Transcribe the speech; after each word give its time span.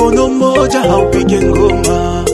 mkono 0.00 0.28
mmoja 0.28 0.80
haupige 0.80 1.42
ngoma. 1.42 2.24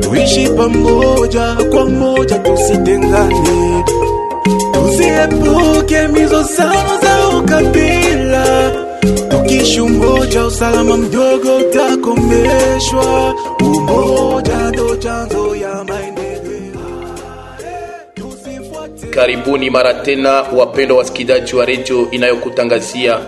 Tuishi 0.00 0.48
pamoja 0.48 1.56
kwa 1.70 1.86
moja 1.86 2.38
tusitengane. 2.38 3.84
Tusiepuke 4.72 6.08
mizozano 6.08 6.98
za 7.02 7.28
ukabila. 7.38 8.72
Tukishi 9.28 9.80
umoja 9.80 10.46
usalama 10.46 10.96
mdogo 10.96 11.56
utakomeshwa 11.56 13.34
umoja 13.60 14.70
ndo 14.72 14.96
chanzo 14.96 15.56
ya 15.56 15.84
maendeleo. 15.84 16.34
Karibuni 19.10 19.70
mara 19.70 19.94
tena 19.94 20.30
wapendwa 20.56 20.98
wasikilizaji 20.98 21.56
wa 21.56 21.64
redio 21.64 22.10
inayokutangazia. 22.10 23.18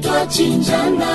Twachinjana 0.02 1.08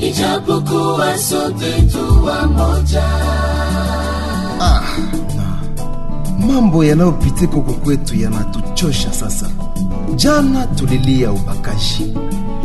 ijapokuwa 0.00 1.18
sote 1.18 1.72
tu 1.92 2.24
wamoja? 2.26 3.02
Mambo 6.46 6.84
yanayopitika 6.84 7.52
huko 7.54 7.72
kwetu 7.72 8.16
yanatuchosha 8.16 9.12
sasa. 9.12 9.46
Jana 10.16 10.66
tulilia 10.66 11.32
ubakashi, 11.32 12.14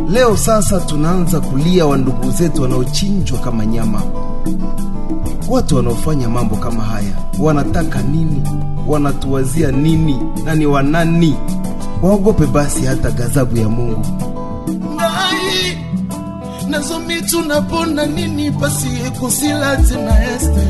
leo 0.08 0.36
sasa 0.36 0.80
tunaanza 0.80 1.40
kulia 1.40 1.86
wandugu 1.86 2.30
zetu 2.30 2.62
wanaochinjwa 2.62 3.38
kama 3.38 3.66
nyama. 3.66 4.02
Watu 5.48 5.76
wanaofanya 5.76 6.28
mambo 6.28 6.56
kama 6.56 6.82
haya 6.84 7.12
wanataka 7.38 8.02
nini? 8.02 8.42
Wanatuwazia 8.86 9.70
nini? 9.70 10.16
na 10.44 10.54
ni 10.54 10.66
wanani? 10.66 11.34
Waogope 12.02 12.46
basi 12.46 12.84
hata 12.84 13.10
ghadhabu 13.10 13.56
ya 13.56 13.68
Mungu. 13.68 14.06
Nai 14.96 15.78
nazo 16.68 16.98
mitu 17.00 17.42
napona 17.42 18.06
nini 18.06 18.50
pasi 18.50 18.88
ekosila 19.06 19.76
tena 19.76 20.24
este 20.34 20.60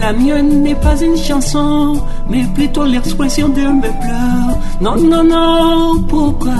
La 0.00 0.12
mienne 0.14 0.62
n'est 0.62 0.74
pas 0.74 0.98
une 1.02 1.18
chanson, 1.18 2.00
mais 2.30 2.44
plutôt 2.54 2.86
l'expression 2.86 3.50
de 3.50 3.60
mes 3.60 3.80
pleurs. 3.82 4.58
Non, 4.80 4.96
non, 4.96 5.22
non, 5.22 6.02
pourquoi? 6.08 6.52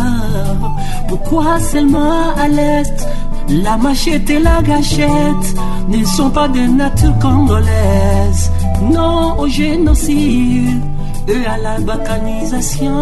Pourquoi 1.09 1.59
seulement 1.59 2.35
à 2.37 2.49
l'Est? 2.49 3.09
La 3.49 3.79
machette 3.79 4.29
et 4.29 4.39
la 4.39 4.61
gâchette 4.61 5.57
ne 5.89 6.05
sont 6.05 6.29
pas 6.29 6.49
de 6.49 6.61
nature 6.61 7.19
congolaise. 7.21 8.51
Non, 8.93 9.39
au 9.39 9.49
génocide 9.49 10.83
à 11.29 11.59
la 11.59 11.79
balkanisation. 11.81 12.95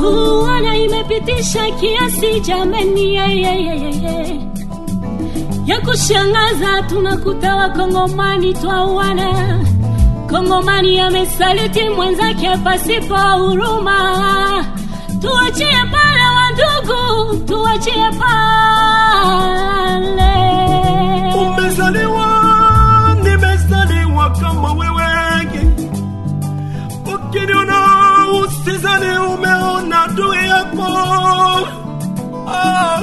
kuona 0.00 0.76
imepitisha 0.76 1.70
kiasi 1.80 2.40
jameni 2.40 3.14
yeah, 3.14 3.34
yeah, 3.36 3.60
yeah, 3.60 3.82
yeah, 3.82 4.02
yeah. 4.02 4.26
ya 5.66 5.80
kushangaza 5.80 6.82
tunakuta 6.88 7.56
wakongomani 7.56 8.54
twauana 8.54 9.58
kongomani 10.30 11.00
amesaliti 11.00 11.88
mwenzake 11.88 12.56
pasipo 12.64 13.14
huruma 13.16 13.96
tuachie 15.20 15.78
pale 15.92 16.24
wandugu 16.36 17.36
tuachie 17.46 18.10
pale 18.18 19.38
umezaliwa 21.34 22.27
usizani 28.68 29.18
umeona 29.34 30.02
adui 30.04 30.36
yako. 30.36 30.88
Ah, 32.48 33.02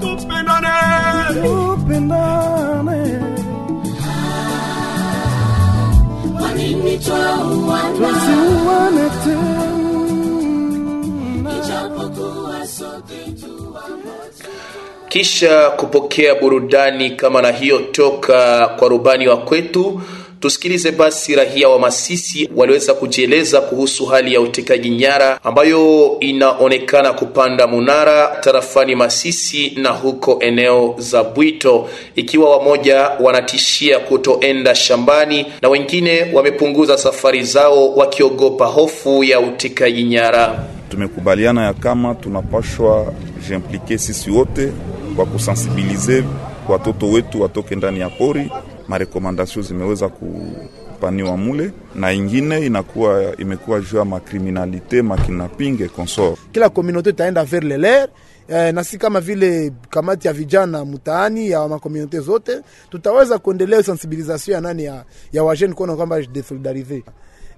tupendane. 0.00 0.68
Tupendane. 1.42 3.00
Kwa 6.38 6.52
nini 6.52 6.98
twauana? 6.98 8.08
Tusiuane 8.08 9.10
tena. 9.24 9.64
Ijapokuwa 11.58 12.66
sote 12.66 13.32
tu 13.40 13.74
wamoja? 13.74 14.48
kisha 15.08 15.70
kupokea 15.70 16.34
burudani 16.34 17.10
kama 17.10 17.42
na 17.42 17.50
hiyo 17.52 17.78
toka 17.78 18.68
kwa 18.68 18.88
rubani 18.88 19.28
wa 19.28 19.36
kwetu 19.36 20.00
tusikilize 20.40 20.92
basi 20.92 21.34
rahia 21.34 21.68
wa 21.68 21.78
masisi 21.78 22.50
waliweza 22.56 22.94
kujieleza 22.94 23.60
kuhusu 23.60 24.06
hali 24.06 24.34
ya 24.34 24.40
utekaji 24.40 24.90
nyara 24.90 25.44
ambayo 25.44 26.16
inaonekana 26.20 27.12
kupanda 27.12 27.66
munara 27.66 28.36
tarafani 28.40 28.94
masisi 28.94 29.70
na 29.76 29.90
huko 29.90 30.38
eneo 30.40 30.94
za 30.98 31.24
bwito 31.24 31.88
ikiwa 32.16 32.56
wamoja 32.56 33.00
wanatishia 33.20 33.98
kutoenda 33.98 34.74
shambani 34.74 35.46
na 35.62 35.68
wengine 35.68 36.26
wamepunguza 36.32 36.98
safari 36.98 37.42
zao 37.42 37.94
wakiogopa 37.94 38.66
hofu 38.66 39.24
ya 39.24 39.40
utekaji 39.40 40.04
nyara 40.04 40.64
tumekubaliana 40.88 41.64
ya 41.64 41.72
kama 41.74 42.14
tunapashwa 42.14 43.12
jimplike 43.48 43.98
sisi 43.98 44.30
wote 44.30 44.72
kwa 45.16 45.26
kusensibilize 45.26 46.24
watoto 46.68 47.06
wetu 47.06 47.42
watoke 47.42 47.76
ndani 47.76 48.00
ya 48.00 48.08
pori. 48.08 48.50
Marekomandasio 48.88 49.62
zimeweza 49.62 50.08
kupaniwa 50.08 51.36
mule, 51.36 51.72
na 51.94 52.12
ingine 52.12 52.66
inakuwa 52.66 53.36
imekuwa 53.36 53.80
juu 53.80 53.98
ya 53.98 54.04
makriminalite 54.04 55.02
makinapinge 55.02 55.88
consort. 55.88 56.38
Kila 56.52 56.68
komunote 56.68 57.10
itaenda 57.10 57.44
vers 57.44 57.64
le 57.64 57.76
leur 57.76 58.08
eh, 58.48 58.74
na 58.74 58.84
si 58.84 58.98
kama 58.98 59.20
vile 59.20 59.72
kamati 59.90 60.26
ya 60.26 60.32
vijana 60.32 60.84
mtaani 60.84 61.50
ya 61.50 61.68
makomunote 61.68 62.20
zote 62.20 62.60
tutaweza 62.90 63.38
kuendelea 63.38 63.82
sensibilisation 63.82 64.54
ya 64.54 64.60
nani 64.60 64.84
ya, 64.84 65.04
ya 65.32 65.44
wajeni 65.44 65.74
kuona 65.74 65.96
kwamba 65.96 66.22
desolidarize 66.22 67.02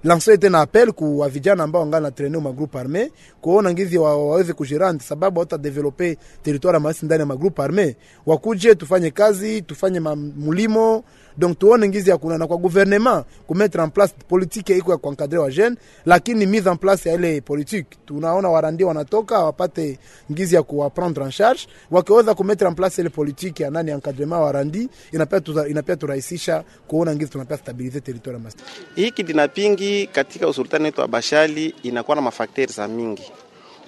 lanso 0.03 0.37
tena 0.37 0.61
appel 0.61 0.91
ku 0.91 1.19
wa 1.19 1.29
vijana 1.29 1.63
ambao 1.63 1.81
wangana 1.81 2.07
na 2.07 2.11
traine 2.11 2.37
magroupe 2.39 2.79
arme 2.79 3.11
kuona 3.41 3.71
ngizi 3.73 3.97
wa, 3.97 4.17
waweze 4.27 4.53
kujirandi 4.53 5.03
sababu 5.03 5.39
hata 5.39 5.57
develope 5.57 6.17
territoire 6.43 6.79
ya 6.85 6.93
ndani 7.03 7.19
ya 7.19 7.25
magroupe 7.25 7.61
arme 7.61 7.95
wakuje 8.25 8.75
tufanye 8.75 9.11
kazi 9.11 9.61
tufanye 9.61 9.99
mulimo 9.99 11.03
donc 11.37 11.59
tuone 11.59 11.87
ngizi 11.87 12.09
ya 12.09 12.17
kuna 12.17 12.37
na 12.37 12.47
kwa 12.47 12.57
gouvernement 12.57 13.25
kumettre 13.47 13.81
en 13.83 13.89
place 13.89 14.13
politique 14.29 14.77
iko 14.77 14.91
ya 14.91 14.97
kuencadre 14.97 15.39
wa 15.39 15.51
jeune 15.51 15.75
lakini 16.05 16.45
mise 16.45 16.69
en 16.69 16.77
place 16.77 17.09
ya 17.09 17.15
ile 17.15 17.41
politique. 17.41 17.87
Tunaona 18.05 18.49
warandi 18.49 18.83
wanatoka 18.83 19.39
wapate 19.39 19.99
ngizi 20.31 20.55
ya 20.55 20.63
kuwaprendre 20.63 21.23
en 21.25 21.31
charge. 21.31 21.67
Wakiweza 21.91 22.33
kumettre 22.35 22.67
en 22.67 22.75
place 22.75 23.01
ile 23.01 23.09
politique 23.09 23.63
ya 23.63 23.69
nani 23.71 23.91
encadrement 23.91 24.39
wa 24.39 24.45
warandi 24.45 24.89
inapea 25.11 25.39
tuza- 25.39 25.67
inapea 25.69 25.95
turahisisha 25.95 26.63
kuona 26.87 27.15
ngizi 27.15 27.31
tunapea 27.31 27.57
stabiliser 27.57 28.03
territoire 28.03 28.37
ya 28.37 28.43
Masisi. 28.43 28.63
Hii 28.95 29.11
dinapingi 29.23 30.07
katika 30.07 30.47
usultani 30.47 30.83
wetu 30.85 31.01
wa 31.01 31.07
Bashali 31.07 31.75
inakuwa 31.83 32.15
na 32.15 32.21
mafakteri 32.21 32.73
za 32.73 32.87
mingi. 32.87 33.31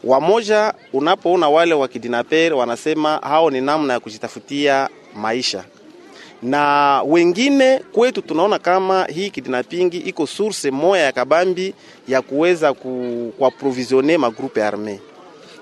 Wamoja, 0.03 0.73
unapoona 0.93 1.49
wale 1.49 1.73
wa 1.73 1.87
kidinaper 1.87 2.53
wanasema 2.53 3.17
hao 3.17 3.49
ni 3.51 3.61
namna 3.61 3.93
ya 3.93 3.99
kujitafutia 3.99 4.89
maisha, 5.15 5.63
na 6.43 7.01
wengine 7.05 7.79
kwetu 7.91 8.21
tunaona 8.21 8.59
kama 8.59 9.05
hii 9.05 9.29
kidinapingi 9.29 9.97
iko 9.97 10.27
source 10.27 10.71
moya 10.71 11.03
ya 11.03 11.11
kabambi 11.11 11.73
ya 12.07 12.21
kuweza 12.21 12.73
kuaprovizione 12.73 14.17
magrupe 14.17 14.63
arme 14.63 14.99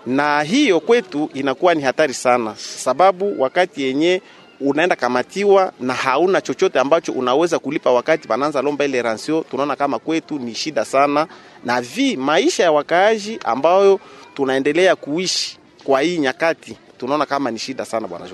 na 0.05 0.41
hiyo 0.41 0.79
kwetu 0.79 1.29
inakuwa 1.33 1.73
ni 1.75 1.81
hatari 1.83 2.13
sana, 2.13 2.55
sababu 2.57 3.41
wakati 3.41 3.83
yenye 3.83 4.21
unaenda 4.61 4.95
kamatiwa 4.95 5.73
na 5.79 5.93
hauna 5.93 6.41
chochote 6.41 6.79
ambacho 6.79 7.11
unaweza 7.11 7.59
kulipa 7.59 7.91
wakati 7.91 8.27
bananza 8.27 8.61
lomba 8.61 8.85
ile 8.85 9.01
ransio, 9.01 9.45
tunaona 9.51 9.75
kama 9.75 9.99
kwetu 9.99 10.39
ni 10.39 10.55
shida 10.55 10.85
sana, 10.85 11.27
na 11.65 11.81
vi 11.81 12.17
maisha 12.17 12.63
ya 12.63 12.71
wakaaji 12.71 13.39
ambayo 13.45 13.99
tunaendelea 14.33 14.95
kuishi 14.95 15.57
kwa 15.83 16.01
hii 16.01 16.17
nyakati, 16.17 16.77
tunaona 16.97 17.25
kama 17.25 17.51
ni 17.51 17.59
shida 17.59 17.85
sana 17.85 18.07
bwana. 18.07 18.25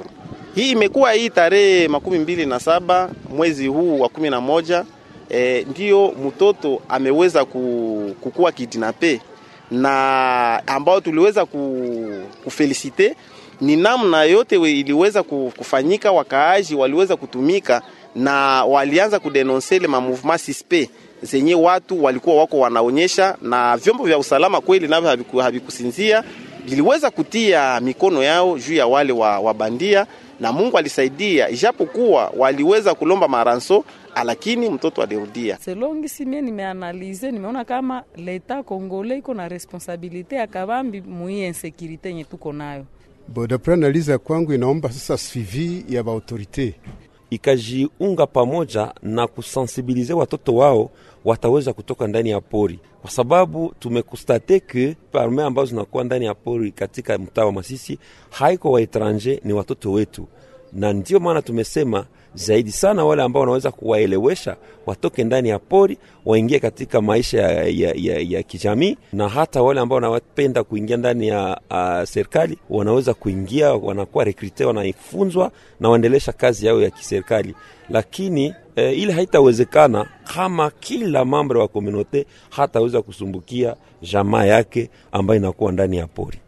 Hii 0.58 0.72
imekuwa 0.72 1.12
hii 1.12 1.30
tarehe 1.30 1.88
makumi 1.88 2.20
mbili 2.20 2.46
na 2.46 2.60
saba 2.60 3.10
mwezi 3.36 3.68
huu 3.68 4.00
wa 4.00 4.10
kumi 4.10 4.30
na 4.30 4.42
moja. 4.42 4.86
E, 5.30 5.66
ndio 5.70 6.14
mtoto 6.28 6.82
ameweza 6.90 7.46
kukua 8.22 8.52
kidinape 8.52 9.22
na 9.72 10.62
ambao 10.68 11.02
tuliweza 11.02 11.46
ku, 11.46 11.86
kufelisite 12.44 13.16
ni 13.62 13.76
namna 13.76 14.24
yote 14.24 14.58
we- 14.58 14.72
iliweza 14.80 15.24
kufanyika, 15.24 16.12
wakaaji 16.12 16.76
waliweza 16.76 17.16
kutumika 17.16 17.82
na 18.16 18.66
walianza 18.66 19.20
kudenonsele 19.20 19.88
ma 19.88 20.02
mouvement 20.02 20.42
sispe 20.42 20.90
zenye 21.22 21.56
watu 21.56 22.04
walikuwa 22.04 22.36
wako 22.36 22.60
wanaonyesha, 22.60 23.36
na 23.42 23.78
vyombo 23.78 24.04
vya 24.04 24.18
usalama 24.18 24.62
kweli 24.62 24.88
navyo 24.88 25.10
haviku- 25.10 25.42
havikusinzia, 25.42 26.24
viliweza 26.66 27.12
kutia 27.12 27.80
mikono 27.80 28.24
yao 28.24 28.60
juu 28.60 28.74
ya 28.76 28.88
wale 28.88 29.14
wa, 29.14 29.40
wa 29.40 29.54
bandia, 29.54 30.08
na 30.40 30.52
Mungu 30.54 30.78
alisaidia, 30.78 31.50
ijapokuwa 31.50 32.34
waliweza 32.38 32.96
kulomba 32.96 33.28
maranso, 33.28 33.84
lakini 34.26 34.70
mtoto 34.70 35.02
alirudia. 35.04 35.58
selongisi 35.58 36.26
mie 36.26 36.42
nimeanalize 36.42 37.32
nimeona 37.32 37.66
kama 37.66 38.04
leta 38.16 38.64
kongole 38.64 39.18
iko 39.18 39.34
na 39.34 39.48
responsabilite 39.48 40.36
ya 40.36 40.48
kabambi 40.48 41.02
muiye 41.02 41.48
insekirite 41.48 42.10
yenye 42.10 42.24
tuko 42.24 42.54
nayo 42.54 42.86
Bodapre 43.28 43.74
analiza 43.74 44.18
kwangu 44.18 44.54
inaomba 44.54 44.92
sasa 44.92 45.18
suivi 45.18 45.86
ya 45.90 46.04
baautorite 46.04 46.76
ikajiunga 47.30 48.28
pamoja 48.28 48.94
na 49.02 49.28
kusensibilize 49.28 50.14
watoto 50.14 50.56
wao 50.56 50.90
wataweza 51.26 51.74
kutoka 51.74 52.08
ndani 52.08 52.30
ya 52.30 52.42
pori, 52.42 52.80
kwa 53.02 53.12
sababu 53.12 53.74
tumekustate 53.80 54.60
ke 54.60 54.96
parme 55.12 55.44
ambazo 55.44 55.70
zinakuwa 55.70 56.04
ndani 56.04 56.26
ya 56.26 56.34
pori 56.34 56.72
katika 56.72 57.18
mtaa 57.18 57.46
wa 57.46 57.52
Masisi 57.52 58.00
haiko 58.30 58.72
wa 58.72 58.82
etranger, 58.82 59.40
ni 59.44 59.54
watoto 59.54 59.92
wetu, 59.92 60.28
na 60.74 60.94
ndio 60.94 61.20
maana 61.20 61.42
tumesema 61.42 62.06
zaidi 62.36 62.72
sana 62.72 63.06
wale 63.06 63.22
ambao 63.24 63.40
wanaweza 63.42 63.72
kuwaelewesha 63.72 64.56
watoke 64.86 65.24
ndani 65.24 65.50
ya 65.50 65.60
pori 65.60 65.98
waingie 66.26 66.60
katika 66.60 67.02
maisha 67.02 67.42
ya, 67.42 67.64
ya, 67.64 67.94
ya, 67.96 68.20
ya 68.20 68.44
kijamii, 68.44 68.98
na 69.14 69.30
hata 69.30 69.62
wale 69.64 69.80
ambao 69.80 69.96
wanapenda 69.96 70.64
kuingia 70.64 70.98
ndani 70.98 71.28
ya 71.28 71.60
uh, 71.72 72.04
serikali 72.10 72.58
wanaweza 72.70 73.14
kuingia, 73.14 73.74
wanakuwa 73.74 74.24
rekrute, 74.24 74.66
wanaifunzwa 74.66 75.52
na 75.80 75.90
waendelesha 75.90 76.32
kazi 76.32 76.66
yao 76.66 76.82
ya 76.82 76.90
kiserikali, 76.90 77.56
lakini 77.90 78.54
eh, 78.76 79.00
ile 79.00 79.14
haitawezekana 79.14 80.08
kama 80.36 80.72
kila 80.72 81.26
mambo 81.26 81.60
wa 81.60 81.68
komunote 81.68 82.26
hataweza 82.50 83.02
kusumbukia 83.02 83.76
jamaa 84.02 84.46
yake 84.46 84.90
ambayo 85.12 85.40
inakuwa 85.40 85.72
ndani 85.72 85.98
ya 85.98 86.08
pori. 86.08 86.40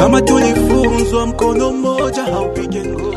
Kama 0.00 0.22
tulifunzwa 0.22 1.26
mkono 1.26 1.72
mmoja 1.72 2.22
haupige 2.22 2.80
ngoma. 2.80 3.16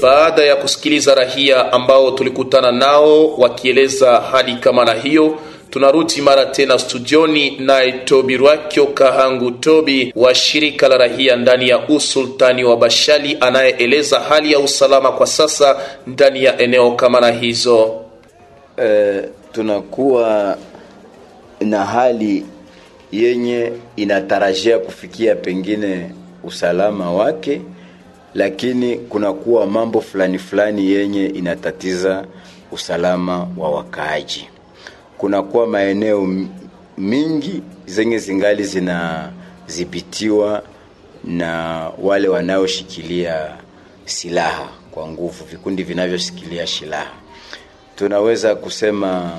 Baada 0.00 0.42
ya 0.44 0.56
kusikiliza 0.56 1.14
rahia 1.14 1.72
ambao 1.72 2.10
tulikutana 2.10 2.72
nao 2.72 3.34
wakieleza 3.36 4.20
hali 4.20 4.54
kama 4.56 4.84
na 4.84 4.94
hiyo 4.94 5.38
tunarudi 5.70 6.20
mara 6.20 6.46
tena 6.46 6.78
studioni 6.78 7.50
naye 7.58 7.92
tobi 7.92 8.36
rwakyo 8.36 8.86
kahangu 8.86 9.50
tobi 9.50 10.12
wa 10.16 10.34
shirika 10.34 10.88
la 10.88 10.96
rahia 10.96 11.36
ndani 11.36 11.68
ya 11.68 11.88
usultani 11.88 12.64
wa 12.64 12.76
bashali 12.76 13.36
anayeeleza 13.40 14.20
hali 14.20 14.52
ya 14.52 14.58
usalama 14.58 15.12
kwa 15.12 15.26
sasa 15.26 15.76
ndani 16.06 16.44
ya 16.44 16.58
eneo 16.58 16.90
kama 16.92 17.20
na 17.20 17.30
hizo. 17.30 17.94
Eh, 18.76 19.24
tunakuwa 19.52 20.56
na 21.60 21.84
hali 21.84 22.44
yenye 23.12 23.72
inatarajia 23.96 24.78
kufikia 24.78 25.34
pengine 25.34 26.10
usalama 26.44 27.10
wake, 27.12 27.62
lakini 28.34 28.96
kunakuwa 28.96 29.66
mambo 29.66 30.00
fulani 30.00 30.38
fulani 30.38 30.90
yenye 30.90 31.26
inatatiza 31.26 32.24
usalama 32.72 33.48
wa 33.56 33.70
wakaaji. 33.70 34.48
Kunakuwa 35.18 35.66
maeneo 35.66 36.28
mingi 36.98 37.62
zenye 37.86 38.18
zingali 38.18 38.64
zinadhibitiwa 38.64 40.62
na 41.24 41.90
wale 42.02 42.28
wanaoshikilia 42.28 43.56
silaha 44.04 44.68
kwa 44.90 45.08
nguvu, 45.08 45.44
vikundi 45.44 45.82
vinavyoshikilia 45.82 46.66
silaha. 46.66 47.10
Tunaweza 47.96 48.54
kusema 48.54 49.30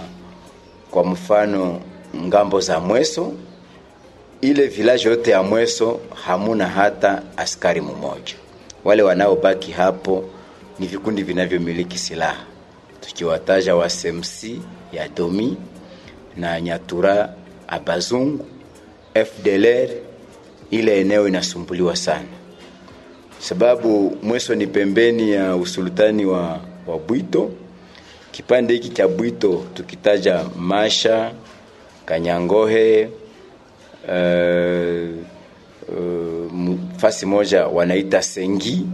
kwa 0.91 1.03
mfano 1.05 1.81
ng'ambo 2.15 2.60
za 2.60 2.79
Mweso, 2.79 3.34
ile 4.41 4.67
village 4.67 5.10
yote 5.10 5.31
ya 5.31 5.43
Mweso 5.43 6.00
hamuna 6.25 6.67
hata 6.67 7.21
askari 7.38 7.81
mmoja. 7.81 8.33
Wale 8.83 9.03
wanaobaki 9.03 9.71
hapo 9.71 10.24
ni 10.79 10.88
vikundi 10.88 11.24
vinavyomiliki 11.24 11.98
silaha, 11.98 12.45
tukiwataja 13.01 13.75
wa 13.75 13.89
SMC 13.89 14.43
ya 14.93 15.07
Domi 15.10 15.57
na 16.38 16.62
Nyatura 16.62 17.33
Abazungu, 17.67 18.45
FDLR. 19.25 19.89
Ile 20.71 21.01
eneo 21.01 21.27
inasumbuliwa 21.27 21.95
sana, 21.95 22.27
sababu 23.39 24.17
Mweso 24.24 24.55
ni 24.55 24.67
pembeni 24.67 25.31
ya 25.31 25.55
usultani 25.55 26.25
wa, 26.25 26.60
wa 26.88 27.00
Bwito. 27.07 27.51
Kipande 28.31 28.74
hiki 28.74 28.89
cha 28.89 29.07
Bwito 29.07 29.63
tukitaja 29.74 30.43
Masha, 30.57 31.31
Kanyangohe, 32.05 33.10
uh, 34.08 35.15
fasi 36.98 37.25
moja 37.25 37.67
wanaita 37.67 38.22
Sengi. 38.22 38.86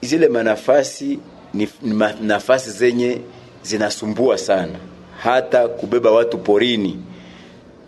Zile 0.00 0.28
manafasi 0.28 1.18
ni, 1.54 1.68
ni 1.82 1.94
nafasi 2.22 2.70
zenye 2.70 3.18
zinasumbua 3.62 4.38
sana, 4.38 4.72
hata 5.18 5.68
kubeba 5.68 6.10
watu 6.10 6.38
porini 6.38 6.98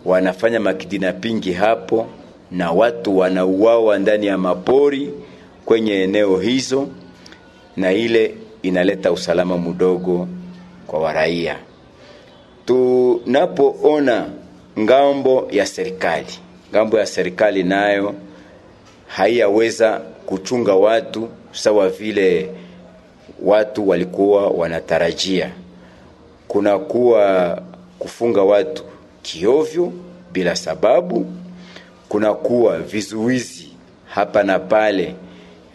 wanafanya 0.05 0.59
makidinapingi 0.59 1.53
hapo, 1.53 2.07
na 2.51 2.71
watu 2.71 3.17
wanauawa 3.17 3.99
ndani 3.99 4.25
ya 4.27 4.37
mapori 4.37 5.09
kwenye 5.65 5.93
eneo 6.03 6.37
hizo, 6.39 6.87
na 7.77 7.91
ile 7.91 8.35
inaleta 8.61 9.11
usalama 9.11 9.57
mdogo 9.57 10.27
kwa 10.87 10.99
waraia. 10.99 11.57
Tunapoona 12.65 14.25
ng'ambo 14.79 15.47
ya 15.51 15.65
serikali, 15.65 16.39
ng'ambo 16.73 16.99
ya 16.99 17.05
serikali 17.05 17.63
nayo 17.63 18.15
haiyaweza 19.07 19.99
kuchunga 20.25 20.73
watu 20.75 21.29
sawa 21.51 21.89
vile 21.89 22.49
watu 23.43 23.89
walikuwa 23.89 24.47
wanatarajia. 24.47 25.51
Kunakuwa 26.47 27.61
kufunga 27.99 28.41
watu 28.43 28.83
kiovyo 29.21 29.93
bila 30.31 30.55
sababu, 30.55 31.25
kunakuwa 32.09 32.79
vizuizi 32.79 33.69
hapa 34.09 34.43
na 34.43 34.59
pale 34.59 35.15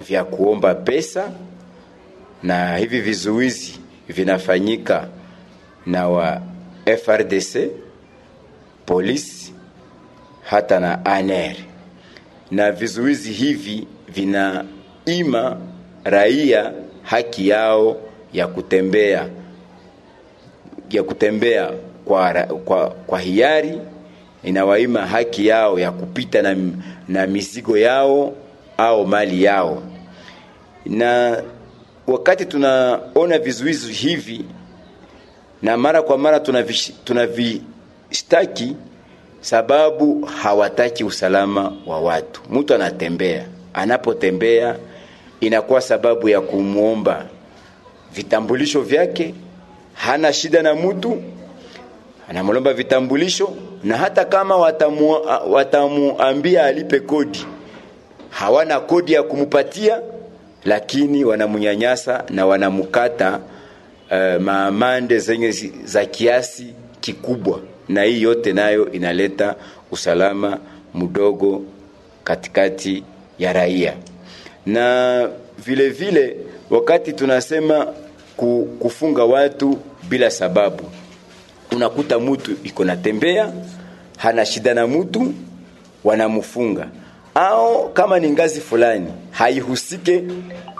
vya 0.08 0.24
kuomba 0.24 0.74
pesa, 0.74 1.30
na 2.42 2.76
hivi 2.76 3.00
vizuizi 3.00 3.80
vinafanyika 4.08 5.08
na 5.86 6.08
wa 6.08 6.40
FRDC, 7.04 7.70
polisi 8.86 9.52
hata 10.42 10.80
na 10.80 11.04
ANR, 11.04 11.56
na 12.50 12.72
vizuizi 12.72 13.32
hivi 13.32 13.86
vinaima 14.08 15.56
raia 16.04 16.72
haki 17.02 17.48
yao 17.48 17.96
ya 18.32 18.46
kutembea 18.46 19.28
ya 20.90 21.02
kutembea 21.02 21.70
kwa, 22.04 22.32
kwa, 22.64 22.90
kwa 22.90 23.20
hiari, 23.20 23.78
inawaima 24.42 25.06
haki 25.06 25.46
yao 25.46 25.78
ya 25.78 25.92
kupita 25.92 26.42
na, 26.42 26.56
na 27.08 27.26
mizigo 27.26 27.78
yao 27.78 28.32
au 28.76 29.06
mali 29.06 29.42
yao. 29.42 29.82
Na 30.86 31.42
wakati 32.06 32.44
tunaona 32.46 33.38
vizuizi 33.38 33.92
hivi 33.92 34.44
na 35.62 35.76
mara 35.76 36.02
kwa 36.02 36.18
mara 36.18 36.38
tunavish- 36.38 36.92
tunavishtaki 38.14 38.76
sababu 39.40 40.24
hawataki 40.24 41.04
usalama 41.04 41.72
wa 41.86 42.00
watu. 42.00 42.40
Mtu 42.50 42.74
anatembea, 42.74 43.46
anapotembea 43.74 44.76
inakuwa 45.40 45.80
sababu 45.80 46.28
ya 46.28 46.40
kumwomba 46.40 47.26
vitambulisho 48.14 48.80
vyake. 48.80 49.34
Hana 49.94 50.32
shida 50.32 50.62
na 50.62 50.74
mtu, 50.74 51.22
anamlomba 52.28 52.72
vitambulisho, 52.72 53.50
na 53.84 53.96
hata 53.96 54.24
kama 54.24 54.56
watamu, 54.56 55.10
watamuambia 55.50 56.64
alipe 56.64 57.00
kodi, 57.00 57.46
hawana 58.30 58.80
kodi 58.80 59.12
ya 59.12 59.22
kumupatia, 59.22 60.00
lakini 60.64 61.24
wanamnyanyasa 61.24 62.24
na 62.30 62.46
wanamukata 62.46 63.40
uh, 64.10 64.42
maamande 64.42 65.18
zenye 65.18 65.50
za 65.84 66.06
kiasi 66.06 66.66
kikubwa, 67.00 67.60
na 67.88 68.02
hii 68.02 68.22
yote 68.22 68.52
nayo 68.52 68.92
inaleta 68.92 69.54
usalama 69.90 70.58
mdogo 70.94 71.62
katikati 72.24 73.04
ya 73.38 73.52
raia. 73.52 73.94
Na 74.66 75.28
vile 75.58 75.88
vile 75.90 76.36
wakati 76.70 77.12
tunasema 77.12 77.86
kufunga 78.78 79.24
watu 79.24 79.78
bila 80.08 80.30
sababu, 80.30 80.82
unakuta 81.72 82.18
mtu 82.18 82.50
iko 82.64 82.84
natembea 82.84 83.52
hana 84.18 84.46
shida 84.46 84.74
na 84.74 84.86
mtu, 84.86 85.34
wanamfunga 86.04 86.88
au 87.34 87.88
kama 87.92 88.18
ni 88.18 88.30
ngazi 88.30 88.60
fulani 88.60 89.06
haihusike 89.30 90.22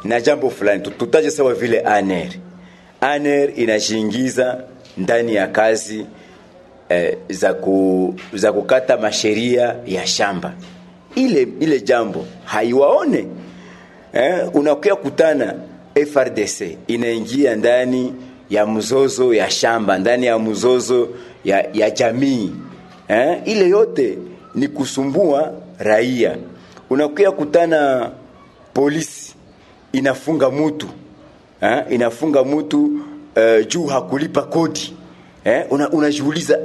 na 0.05 0.21
jambo 0.21 0.51
fulani, 0.51 0.83
Tu- 0.83 0.91
tutaje 0.91 1.31
sawa 1.31 1.55
vile 1.55 1.81
aner 1.81 2.29
aner 3.01 3.61
inajiingiza 3.61 4.65
ndani 4.97 5.35
ya 5.35 5.47
kazi 5.47 6.07
eh, 6.95 7.17
za, 7.31 7.55
ku, 7.55 8.15
za 8.33 8.53
kukata 8.53 8.97
masheria 8.97 9.77
ya 9.87 10.07
shamba. 10.07 10.53
Ile 11.15 11.49
ile 11.61 11.81
jambo 11.81 12.27
haiwaone 12.45 13.27
eh, 14.13 14.49
unakuya 14.55 14.97
kutana 14.97 15.55
FRDC 16.13 16.79
inaingia 16.87 17.57
ndani 17.57 18.15
ya 18.51 18.67
mzozo 18.67 19.35
ya 19.35 19.51
shamba, 19.51 19.99
ndani 19.99 20.27
ya 20.27 20.39
mzozo 20.39 21.09
ya, 21.45 21.69
ya 21.73 21.91
jamii 21.91 22.51
eh, 23.09 23.41
ile 23.45 23.69
yote 23.69 24.19
ni 24.55 24.69
kusumbua 24.69 25.53
raia. 25.79 26.37
Unakuya 26.91 27.31
kutana 27.31 28.11
polisi 28.75 29.35
inafunga 29.93 30.51
mutu 30.51 30.89
eh, 31.61 31.85
inafunga 31.91 32.45
mutu 32.45 32.91
eh, 33.35 33.67
juu 33.69 33.87
hakulipa 33.87 34.43
kodi 34.43 34.97
eh, 35.45 35.65
una, 35.71 35.91
unajiuliza 35.91 36.59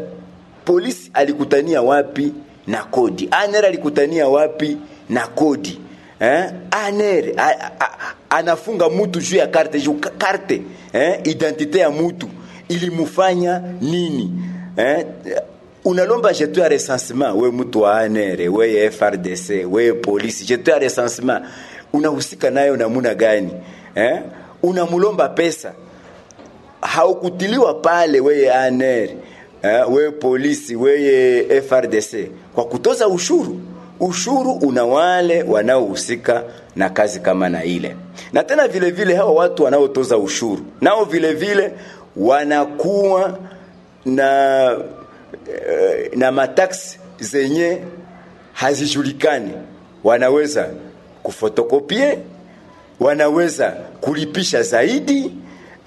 polisi 0.69 1.11
alikutania 1.13 1.81
wapi 1.81 2.33
na 2.67 2.83
kodi? 2.83 3.27
ANR 3.31 3.65
alikutania 3.65 4.27
wapi 4.27 4.77
na 5.09 5.27
kodi? 5.27 5.79
Eh, 6.19 6.51
ANR 6.71 7.25
anafunga 8.29 8.89
mutu 8.89 9.21
juu 9.21 9.35
ya 9.37 9.47
karte 9.47 9.79
juu 9.81 9.93
karte 9.93 10.61
eh, 10.93 11.19
identite 11.23 11.79
ya 11.79 11.89
mutu. 11.89 12.29
Ilimufanya 12.67 13.61
nini? 13.81 14.31
Eh, 14.77 15.05
unalomba 15.85 16.33
jetu 16.33 16.59
ya 16.59 16.67
recensement 16.69 17.35
we 17.35 17.51
mtu 17.51 17.81
wa 17.81 17.99
ANR 17.99 18.49
we 18.49 18.89
FRDC 18.91 19.49
we 19.71 19.93
polisi 19.93 20.45
jetu 20.45 20.71
ya 20.71 20.79
recensement 20.79 21.45
unahusika 21.93 22.49
nayo 22.49 22.77
namuna 22.77 23.15
gani? 23.15 23.51
Eh? 23.95 24.19
unamulomba 24.63 25.29
pesa. 25.29 25.73
Haukutiliwa 26.81 27.73
pale 27.73 28.19
weye 28.19 28.53
ANR 28.53 29.09
eh, 29.63 29.91
we 29.93 30.11
polisi 30.11 30.75
weye 30.75 31.61
FRDC 31.61 32.31
kwa 32.55 32.65
kutoza 32.65 33.07
ushuru. 33.07 33.59
Ushuru 33.99 34.51
una 34.51 34.85
wale 34.85 35.43
wanaohusika 35.43 36.43
na 36.75 36.89
kazi 36.89 37.19
kama 37.19 37.49
na 37.49 37.63
ile, 37.63 37.95
na 38.33 38.43
tena 38.43 38.67
vile 38.67 38.91
vile 38.91 39.15
hawa 39.15 39.31
watu 39.31 39.63
wanaotoza 39.63 40.17
ushuru 40.17 40.61
nao 40.81 41.05
vile 41.05 41.33
vile 41.33 41.73
wanakuwa 42.17 43.37
na 44.05 44.71
eh, 45.69 46.11
na 46.15 46.31
mataksi 46.31 46.99
zenye 47.19 47.77
hazijulikani, 48.53 49.51
wanaweza 50.03 50.69
kufotokopie 51.23 52.19
wanaweza 52.99 53.69
kulipisha 54.01 54.61
zaidi 54.63 55.31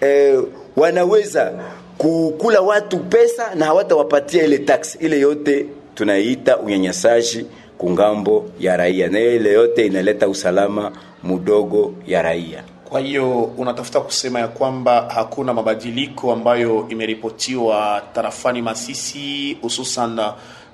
eh, 0.00 0.42
wanaweza 0.76 1.52
kukula 1.98 2.60
watu 2.60 2.98
pesa 2.98 3.54
na 3.54 3.64
hawatawapatia 3.66 4.44
ile 4.44 4.58
tax. 4.58 4.98
Ile 5.00 5.20
yote 5.20 5.66
tunaita 5.94 6.58
unyanyasaji 6.58 7.46
kungambo 7.78 8.44
ya 8.60 8.76
raia, 8.76 9.08
na 9.08 9.20
ile 9.20 9.52
yote 9.52 9.86
inaleta 9.86 10.28
usalama 10.28 10.92
mudogo 11.22 11.94
ya 12.06 12.22
raia. 12.22 12.64
Kwa 12.84 13.00
hiyo 13.00 13.42
unatafuta 13.42 14.00
kusema 14.00 14.40
ya 14.40 14.48
kwamba 14.48 15.08
hakuna 15.14 15.54
mabadiliko 15.54 16.32
ambayo 16.32 16.86
imeripotiwa 16.88 18.02
tarafani 18.14 18.62
Masisi, 18.62 19.58
hususan 19.62 20.20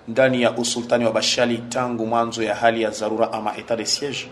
ndani 0.08 0.42
ya 0.42 0.56
usultani 0.56 1.04
wa 1.04 1.12
Bashali 1.12 1.58
tangu 1.58 2.06
mwanzo 2.06 2.42
ya 2.42 2.54
hali 2.54 2.82
ya 2.82 2.90
dharura 2.90 3.32
ama 3.32 3.56
etat 3.56 3.78
de 3.78 3.84
siege. 3.87 4.28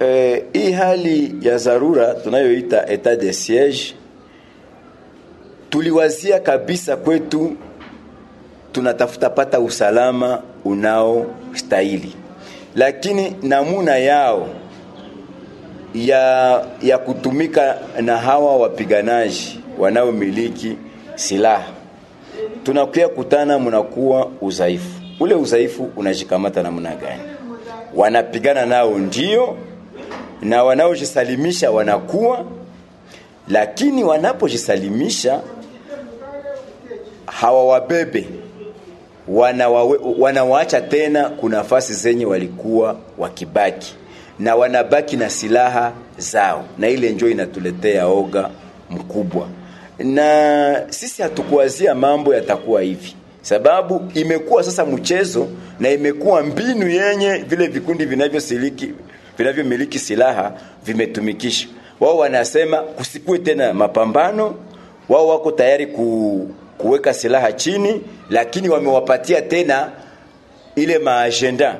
Eh, 0.00 0.44
hii 0.52 0.72
hali 0.72 1.34
ya 1.42 1.58
dharura 1.58 2.14
tunayoita 2.14 2.88
etat 2.88 3.20
de 3.20 3.32
siege 3.32 3.94
tuliwazia 5.70 6.40
kabisa 6.40 6.96
kwetu 6.96 7.56
tunatafuta 8.72 9.30
pata 9.30 9.60
usalama 9.60 10.42
unaostahili, 10.64 12.14
lakini 12.76 13.36
namuna 13.42 13.96
yao 13.96 14.48
ya, 15.94 16.64
ya 16.82 16.98
kutumika 16.98 17.78
na 18.00 18.16
hawa 18.16 18.56
wapiganaji 18.56 19.60
wanaomiliki 19.78 20.76
silaha 21.14 21.64
tunakuya 22.62 23.08
kutana, 23.08 23.58
munakuwa 23.58 24.26
udhaifu. 24.40 25.00
Ule 25.20 25.34
udhaifu 25.34 25.90
unajikamata 25.96 26.62
namna 26.62 26.94
gani? 26.96 27.22
Wanapigana 27.94 28.66
nao 28.66 28.98
ndio, 28.98 29.56
na 30.42 30.64
wanaojisalimisha 30.64 31.70
wanakuwa, 31.70 32.44
lakini 33.48 34.04
wanapojisalimisha 34.04 35.40
hawawabebe 37.30 38.26
wanawawe, 39.28 39.98
wanawaacha 40.18 40.80
tena 40.80 41.28
kuna 41.28 41.56
nafasi 41.56 41.94
zenye 41.94 42.26
walikuwa 42.26 42.96
wakibaki 43.18 43.94
na 44.38 44.56
wanabaki 44.56 45.16
na 45.16 45.30
silaha 45.30 45.92
zao, 46.18 46.64
na 46.78 46.88
ile 46.88 47.10
njo 47.10 47.28
inatuletea 47.30 48.06
oga 48.06 48.50
mkubwa, 48.90 49.48
na 49.98 50.82
sisi 50.90 51.22
hatukuwazia 51.22 51.94
mambo 51.94 52.34
yatakuwa 52.34 52.82
hivi, 52.82 53.14
sababu 53.42 54.02
imekuwa 54.14 54.62
sasa 54.64 54.86
mchezo 54.86 55.48
na 55.80 55.90
imekuwa 55.90 56.42
mbinu 56.42 56.88
yenye 56.88 57.34
vile 57.38 57.66
vikundi 57.66 58.04
vinavyosiliki 58.04 58.92
vinavyomiliki 59.38 59.98
silaha 59.98 60.52
vimetumikisha. 60.84 61.68
Wao 62.00 62.18
wanasema 62.18 62.76
kusikue 62.76 63.38
tena 63.38 63.74
mapambano, 63.74 64.54
wao 65.08 65.28
wako 65.28 65.50
tayari 65.52 65.86
ku, 65.86 66.48
kuweka 66.78 67.14
silaha 67.14 67.52
chini, 67.52 68.00
lakini 68.30 68.68
wamewapatia 68.68 69.42
tena 69.42 69.90
ile 70.76 70.98
maagenda 70.98 71.76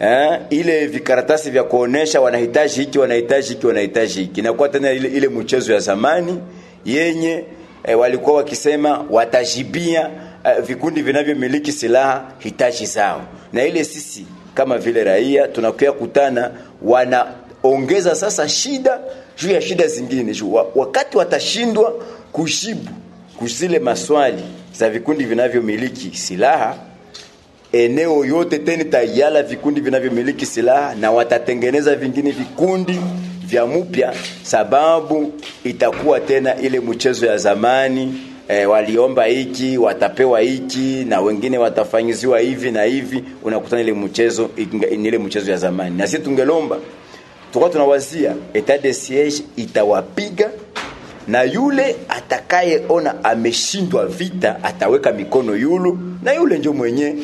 eh, 0.00 0.40
ile 0.50 0.86
vikaratasi 0.86 1.50
vya 1.50 1.64
kuonesha 1.64 2.20
wanahitaji 2.20 2.80
hiki 2.80 2.98
wanahitaji 2.98 3.48
hiki 3.48 3.66
wanahitaji 3.66 4.20
hiki, 4.20 4.40
inakuwa 4.40 4.68
tena 4.68 4.92
ile, 4.92 5.08
ile 5.08 5.28
mchezo 5.28 5.72
ya 5.72 5.78
zamani 5.80 6.40
yenye 6.84 7.44
eh, 7.84 7.98
walikuwa 7.98 8.36
wakisema 8.36 9.04
watajibia 9.10 10.10
eh, 10.44 10.62
vikundi 10.62 11.02
vinavyomiliki 11.02 11.72
silaha 11.72 12.32
hitaji 12.38 12.86
zao, 12.86 13.20
na 13.52 13.64
ile 13.64 13.84
sisi 13.84 14.26
kama 14.54 14.78
vile 14.78 15.04
raia 15.04 15.48
tunakuya 15.48 15.92
kutana, 15.92 16.50
wanaongeza 16.82 18.14
sasa 18.14 18.48
shida 18.48 19.00
juu 19.38 19.50
ya 19.50 19.60
shida 19.60 19.86
zingine 19.86 20.32
juu 20.32 20.52
wakati 20.74 21.16
watashindwa 21.16 21.94
kujibu 22.32 22.90
kuzile 23.42 23.78
maswali 23.78 24.42
za 24.74 24.90
vikundi 24.90 25.24
vinavyomiliki 25.24 26.16
silaha 26.18 26.76
eneo 27.72 28.24
yote 28.24 28.58
tena 28.58 28.84
tayala 28.84 29.42
vikundi 29.42 29.80
vinavyomiliki 29.80 30.46
silaha 30.46 30.94
na 30.94 31.10
watatengeneza 31.10 31.96
vingine 31.96 32.30
vikundi 32.30 33.00
vya 33.46 33.66
mupya, 33.66 34.12
sababu 34.42 35.32
itakuwa 35.64 36.20
tena 36.20 36.56
ile 36.60 36.80
mchezo 36.80 37.26
ya 37.26 37.36
zamani. 37.38 38.14
E, 38.48 38.66
waliomba 38.66 39.24
hiki 39.24 39.78
watapewa 39.78 40.40
hiki 40.40 41.04
na 41.08 41.20
wengine 41.20 41.58
watafanyiziwa 41.58 42.40
hivi 42.40 42.70
na 42.70 42.82
hivi, 42.82 43.24
unakutana 43.42 43.82
ile 43.82 43.92
mchezo 43.92 44.50
ile 44.92 45.18
mchezo 45.18 45.50
ya 45.50 45.56
zamani. 45.56 45.96
Na 45.96 46.06
sisi 46.06 46.22
tungelomba 46.22 46.76
tulikuwa 47.52 47.70
tunawazia 47.70 48.34
etat 48.54 48.82
de 48.82 48.92
siege 48.94 49.42
itawapiga 49.56 50.50
na 51.28 51.42
yule 51.42 51.96
atakayeona 52.08 53.24
ameshindwa 53.24 54.06
vita 54.06 54.56
ataweka 54.64 55.12
mikono 55.12 55.56
yulu, 55.56 55.98
na 56.22 56.32
yule 56.32 56.58
njo 56.58 56.72
mwenye 56.72 57.14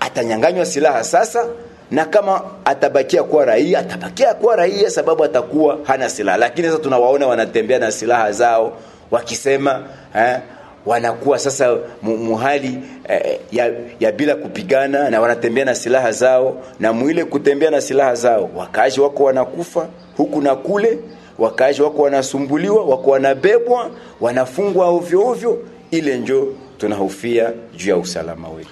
atanyanganywa 0.00 0.66
silaha 0.66 1.04
sasa, 1.04 1.46
na 1.90 2.04
kama 2.04 2.42
atabakia 2.64 3.22
kuwa 3.22 3.44
raia 3.44 3.78
atabakia 3.78 4.34
kuwa 4.34 4.56
raia, 4.56 4.90
sababu 4.90 5.24
atakuwa 5.24 5.78
hana 5.84 6.08
silaha. 6.08 6.38
Lakini 6.38 6.68
sasa 6.68 6.80
tunawaona 6.82 7.26
wanatembea 7.26 7.78
na 7.78 7.92
silaha 7.92 8.32
zao 8.32 8.76
wakisema 9.10 9.82
eh, 10.16 10.38
wanakuwa 10.86 11.38
sasa 11.38 11.76
muhali 12.02 12.78
eh, 13.08 13.38
ya, 13.52 13.72
ya 14.00 14.12
bila 14.12 14.34
kupigana, 14.34 15.10
na 15.10 15.20
wanatembea 15.20 15.64
na 15.64 15.74
silaha 15.74 16.12
zao, 16.12 16.56
na 16.80 16.92
mwile 16.92 17.24
kutembea 17.24 17.70
na 17.70 17.80
silaha 17.80 18.14
zao, 18.14 18.50
wakaaji 18.56 19.00
wako 19.00 19.24
wanakufa 19.24 19.88
huku 20.16 20.40
na 20.42 20.56
kule, 20.56 20.98
wakaaji 21.38 21.82
wako 21.82 22.02
wanasumbuliwa, 22.02 22.84
wako 22.84 23.10
wanabebwa, 23.10 23.90
wanafungwa 24.20 24.86
ovyo 24.88 25.26
ovyo. 25.26 25.58
Ile 25.90 26.16
njo 26.18 26.48
tunahofia 26.78 27.52
juu 27.76 27.90
ya 27.90 27.96
usalama 27.96 28.48
wetu. 28.48 28.70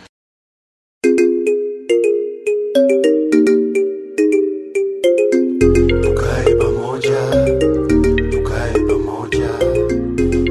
Tukae 6.02 6.54
pamoja, 6.54 7.16
tukae 8.30 8.72
pamoja, 8.88 9.48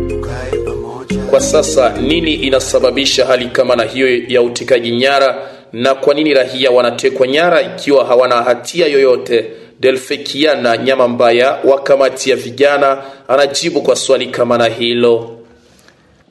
tukae 0.10 0.52
pamoja. 0.66 1.18
Kwa 1.30 1.40
sasa 1.42 1.90
nini 2.02 2.34
inasababisha 2.34 3.26
hali 3.26 3.46
kama 3.46 3.76
na 3.76 3.84
hiyo 3.84 4.18
ya 4.28 4.42
utekaji 4.42 4.92
nyara, 4.96 5.50
na 5.74 5.96
kwa 5.96 6.14
nini 6.14 6.34
raia 6.34 6.72
wanatekwa 6.72 7.28
nyara 7.28 7.62
ikiwa 7.62 8.06
hawana 8.06 8.36
hatia 8.44 8.88
yoyote? 8.88 9.46
Delfekiana 9.80 10.78
Nyama 10.78 11.08
Mbaya 11.08 11.52
wa 11.64 11.82
kamati 11.84 12.30
ya 12.30 12.36
vijana 12.36 13.04
anajibu 13.28 13.82
kwa 13.82 13.96
swali 13.96 14.28
kama 14.28 14.58
na 14.58 14.66
hilo. 14.66 15.40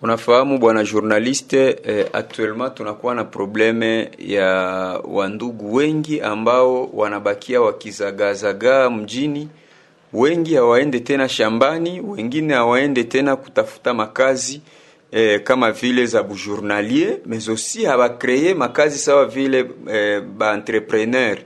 Unafahamu 0.02 0.58
bwana 0.58 0.84
journaliste, 0.84 1.76
eh, 1.86 2.06
actuellement 2.12 2.74
tunakuwa 2.74 3.14
na 3.14 3.24
probleme 3.24 4.10
ya 4.18 4.46
wandugu 5.04 5.74
wengi 5.74 6.20
ambao 6.20 6.86
wanabakia 6.92 7.60
wakizagazagaa 7.60 8.90
mjini. 8.90 9.48
Wengi 10.12 10.54
hawaende 10.54 11.00
tena 11.00 11.28
shambani, 11.28 12.00
wengine 12.00 12.54
hawaende 12.54 13.04
tena 13.04 13.36
kutafuta 13.36 13.94
makazi 13.94 14.60
eh, 15.12 15.42
kama 15.42 15.72
vile 15.72 16.06
za 16.06 16.22
bujournalier 16.22 17.16
mais 17.26 17.48
aussi 17.48 17.84
habakreye 17.84 18.54
makazi 18.54 18.98
sawa 18.98 19.26
vile 19.26 19.66
eh, 19.92 20.20
ba 20.22 20.54
entrepreneur, 20.54 21.38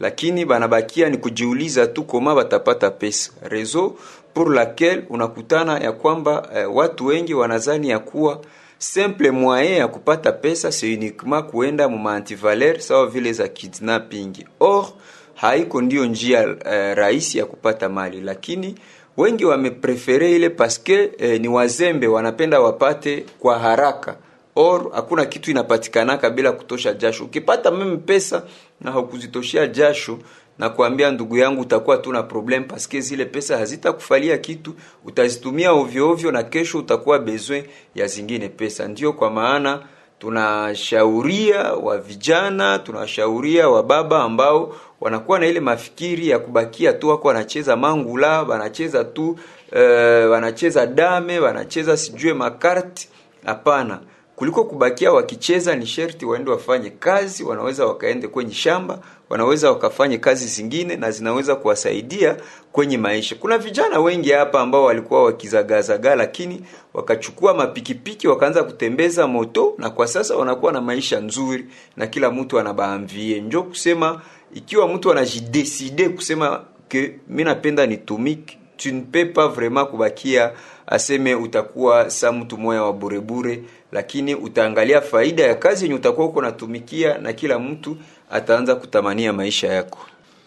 lakini 0.00 0.44
banabakia 0.44 1.08
ni 1.08 1.16
kujiuliza 1.16 1.86
tu 1.86 2.04
koma 2.04 2.34
batapata 2.34 2.90
pesa 2.90 3.30
rezo 3.42 3.94
pour 4.34 4.54
laquelle 4.54 5.02
unakutana 5.08 5.78
ya 5.78 5.92
kwamba 5.92 6.48
eh, 6.56 6.74
watu 6.74 7.06
wengi 7.06 7.34
wanazani 7.34 7.88
ya 7.90 7.98
kuwa 7.98 8.40
simple 8.78 9.30
moyen 9.30 9.72
ya 9.78 9.88
kupata 9.88 10.32
pesa 10.32 10.68
c'est 10.72 10.96
uniquement 10.98 11.42
kuenda 11.46 11.88
mu 11.88 12.08
antivaleur 12.08 12.80
sawa 12.80 13.06
vile 13.06 13.32
za 13.32 13.48
kidnapping. 13.48 14.32
Or 14.60 14.86
haiko 15.34 15.80
ndio 15.82 16.04
njia 16.06 16.42
eh, 16.70 16.96
rahisi 16.96 17.38
ya 17.38 17.46
kupata 17.46 17.88
mali, 17.88 18.20
lakini 18.20 18.74
wengi 19.16 19.44
wameprefere 19.44 20.32
ile 20.36 20.48
paske 20.50 21.10
eh, 21.18 21.40
ni 21.40 21.48
wazembe, 21.48 22.06
wanapenda 22.06 22.60
wapate 22.60 23.24
kwa 23.38 23.58
haraka. 23.58 24.16
Or 24.56 24.90
hakuna 24.92 25.24
kitu 25.26 25.50
inapatikanaka 25.50 26.30
bila 26.30 26.52
kutosha 26.52 26.92
jasho. 26.92 27.24
Ukipata 27.24 27.70
meme 27.70 27.96
pesa 27.96 28.42
na 28.80 28.90
hukuzitoshia 28.90 29.66
jasho 29.66 30.18
na 30.58 30.70
kuambia 30.70 31.10
ndugu 31.10 31.36
yangu, 31.36 31.60
utakuwa 31.60 31.96
tu 31.98 32.12
na 32.12 32.22
problem 32.22 32.64
paske 32.64 33.00
zile 33.00 33.24
pesa 33.24 33.58
hazitakufalia 33.58 34.38
kitu, 34.38 34.74
utazitumia 35.04 35.72
ovyo 35.72 36.10
ovyo, 36.10 36.32
na 36.32 36.42
kesho 36.42 36.78
utakuwa 36.78 37.18
besoin 37.18 37.64
ya 37.94 38.06
zingine 38.06 38.48
pesa. 38.48 38.88
Ndio 38.88 39.12
kwa 39.12 39.30
maana 39.30 39.82
tunashauria 40.18 41.72
wa 41.72 41.98
vijana, 41.98 42.78
tunashauria 42.78 43.68
wa 43.68 43.82
baba 43.82 44.22
ambao 44.22 44.76
wanakuwa 45.00 45.38
na 45.38 45.46
ile 45.46 45.60
mafikiri 45.60 46.28
ya 46.28 46.38
kubakia 46.38 46.92
tu 46.92 47.08
wako 47.08 47.28
wanacheza 47.28 47.76
mangula, 47.76 48.42
wanacheza 48.42 49.04
tu 49.04 49.30
uh, 49.72 50.30
wanacheza 50.30 50.86
dame, 50.86 51.38
wanacheza 51.38 51.96
sijue 51.96 52.32
makarti. 52.34 53.08
Hapana, 53.44 54.00
kuliko 54.40 54.64
kubakia 54.64 55.12
wakicheza, 55.12 55.76
ni 55.76 55.86
sherti 55.86 56.24
waende 56.26 56.50
wafanye 56.50 56.90
kazi. 56.90 57.44
Wanaweza 57.44 57.86
wakaende 57.86 58.28
kwenye 58.28 58.54
shamba 58.54 58.98
wanaweza 59.30 59.70
wakafanye 59.70 60.18
kazi 60.18 60.46
zingine 60.46 60.96
na 60.96 61.10
zinaweza 61.10 61.56
kuwasaidia 61.56 62.36
kwenye 62.72 62.98
maisha. 62.98 63.34
Kuna 63.36 63.58
vijana 63.58 64.00
wengi 64.00 64.30
hapa 64.32 64.60
ambao 64.60 64.84
walikuwa 64.84 65.24
wakizagazaga 65.24 66.14
lakini 66.14 66.62
wakachukua 66.94 67.54
mapikipiki 67.54 68.28
wakaanza 68.28 68.64
kutembeza 68.64 69.26
moto, 69.26 69.74
na 69.78 69.90
kwa 69.90 70.06
sasa 70.06 70.36
wanakuwa 70.36 70.72
na 70.72 70.80
maisha 70.80 71.20
nzuri 71.20 71.66
na 71.96 72.06
kila 72.06 72.30
mtu 72.30 72.58
anabaamvie. 72.60 73.40
Njo 73.40 73.62
kusema 73.62 74.20
ikiwa 74.54 74.88
mtu 74.88 75.10
anajideside 75.12 76.08
kusema 76.08 76.64
ke 76.88 77.18
mi 77.28 77.44
napenda 77.44 77.86
nitumike, 77.86 78.58
tu 78.76 78.88
ne 78.92 79.00
peux 79.12 79.32
pas 79.32 79.48
vraiment 79.48 79.88
kubakia 79.90 80.52
aseme 80.90 81.34
utakuwa 81.34 82.10
sa 82.10 82.32
mtu 82.32 82.58
moya 82.58 82.82
wa 82.82 82.92
burebure, 82.92 83.62
lakini 83.92 84.34
utaangalia 84.34 85.00
faida 85.00 85.42
ya 85.44 85.54
kazi 85.54 85.84
yenye 85.84 85.94
utakuwa 85.94 86.26
uko 86.26 86.42
natumikia, 86.42 87.18
na 87.18 87.32
kila 87.32 87.58
mtu 87.58 87.96
ataanza 88.30 88.74
kutamania 88.74 89.32
maisha 89.32 89.68
yako. 89.72 89.98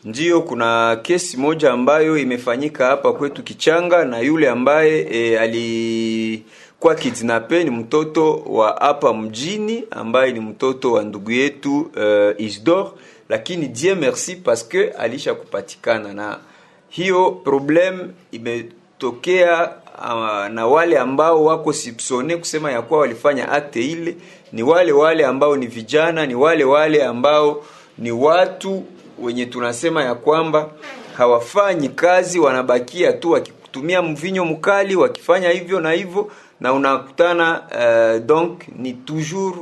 Ndiyo, 0.03 0.41
kuna 0.41 0.95
kesi 1.01 1.37
moja 1.37 1.71
ambayo 1.71 2.17
imefanyika 2.17 2.85
hapa 2.87 3.13
kwetu 3.13 3.43
Kichanga, 3.43 4.05
na 4.05 4.19
yule 4.19 4.49
ambaye 4.49 5.07
e, 5.11 5.37
alikuwa 5.37 6.95
kidnape 6.95 7.63
ni 7.63 7.69
mtoto 7.69 8.35
wa 8.35 8.77
hapa 8.79 9.13
mjini 9.13 9.83
ambaye 9.91 10.31
ni 10.31 10.39
mtoto 10.39 10.91
wa 10.91 11.03
ndugu 11.03 11.31
yetu 11.31 11.79
uh, 11.81 12.41
Isdor, 12.41 12.91
lakini 13.29 13.67
Dieu 13.67 13.95
merci 13.95 14.35
parce 14.35 14.65
que 14.69 14.89
alisha 14.89 15.33
kupatikana, 15.33 16.13
na 16.13 16.39
hiyo 16.89 17.31
problem 17.31 18.11
imetokea 18.31 19.71
uh, 19.97 20.47
na 20.47 20.67
wale 20.67 20.97
ambao 20.99 21.43
wako 21.45 21.73
sipsone 21.73 22.37
kusema 22.37 22.71
ya 22.71 22.81
kuwa 22.81 22.99
walifanya 22.99 23.49
akte 23.51 23.85
ile 23.85 24.15
ni 24.51 24.63
wale 24.63 24.91
wale 24.91 25.25
ambao 25.25 25.55
ni 25.57 25.67
vijana, 25.67 26.25
ni 26.25 26.35
wale 26.35 26.63
wale 26.63 27.03
ambao 27.03 27.63
ni 27.97 28.11
watu 28.11 28.83
wenye 29.19 29.45
tunasema 29.45 30.03
ya 30.03 30.15
kwamba 30.15 30.69
hawafanyi 31.17 31.89
kazi, 31.89 32.39
wanabakia 32.39 33.13
tu 33.13 33.31
wakitumia 33.31 34.01
mvinyo 34.01 34.45
mkali, 34.45 34.95
wakifanya 34.95 35.49
hivyo 35.49 35.79
na 35.79 35.91
hivyo, 35.91 36.31
na 36.59 36.73
unakutana 36.73 37.61
uh, 37.71 38.25
donc 38.25 38.61
ni 38.75 38.93
toujours 38.93 39.55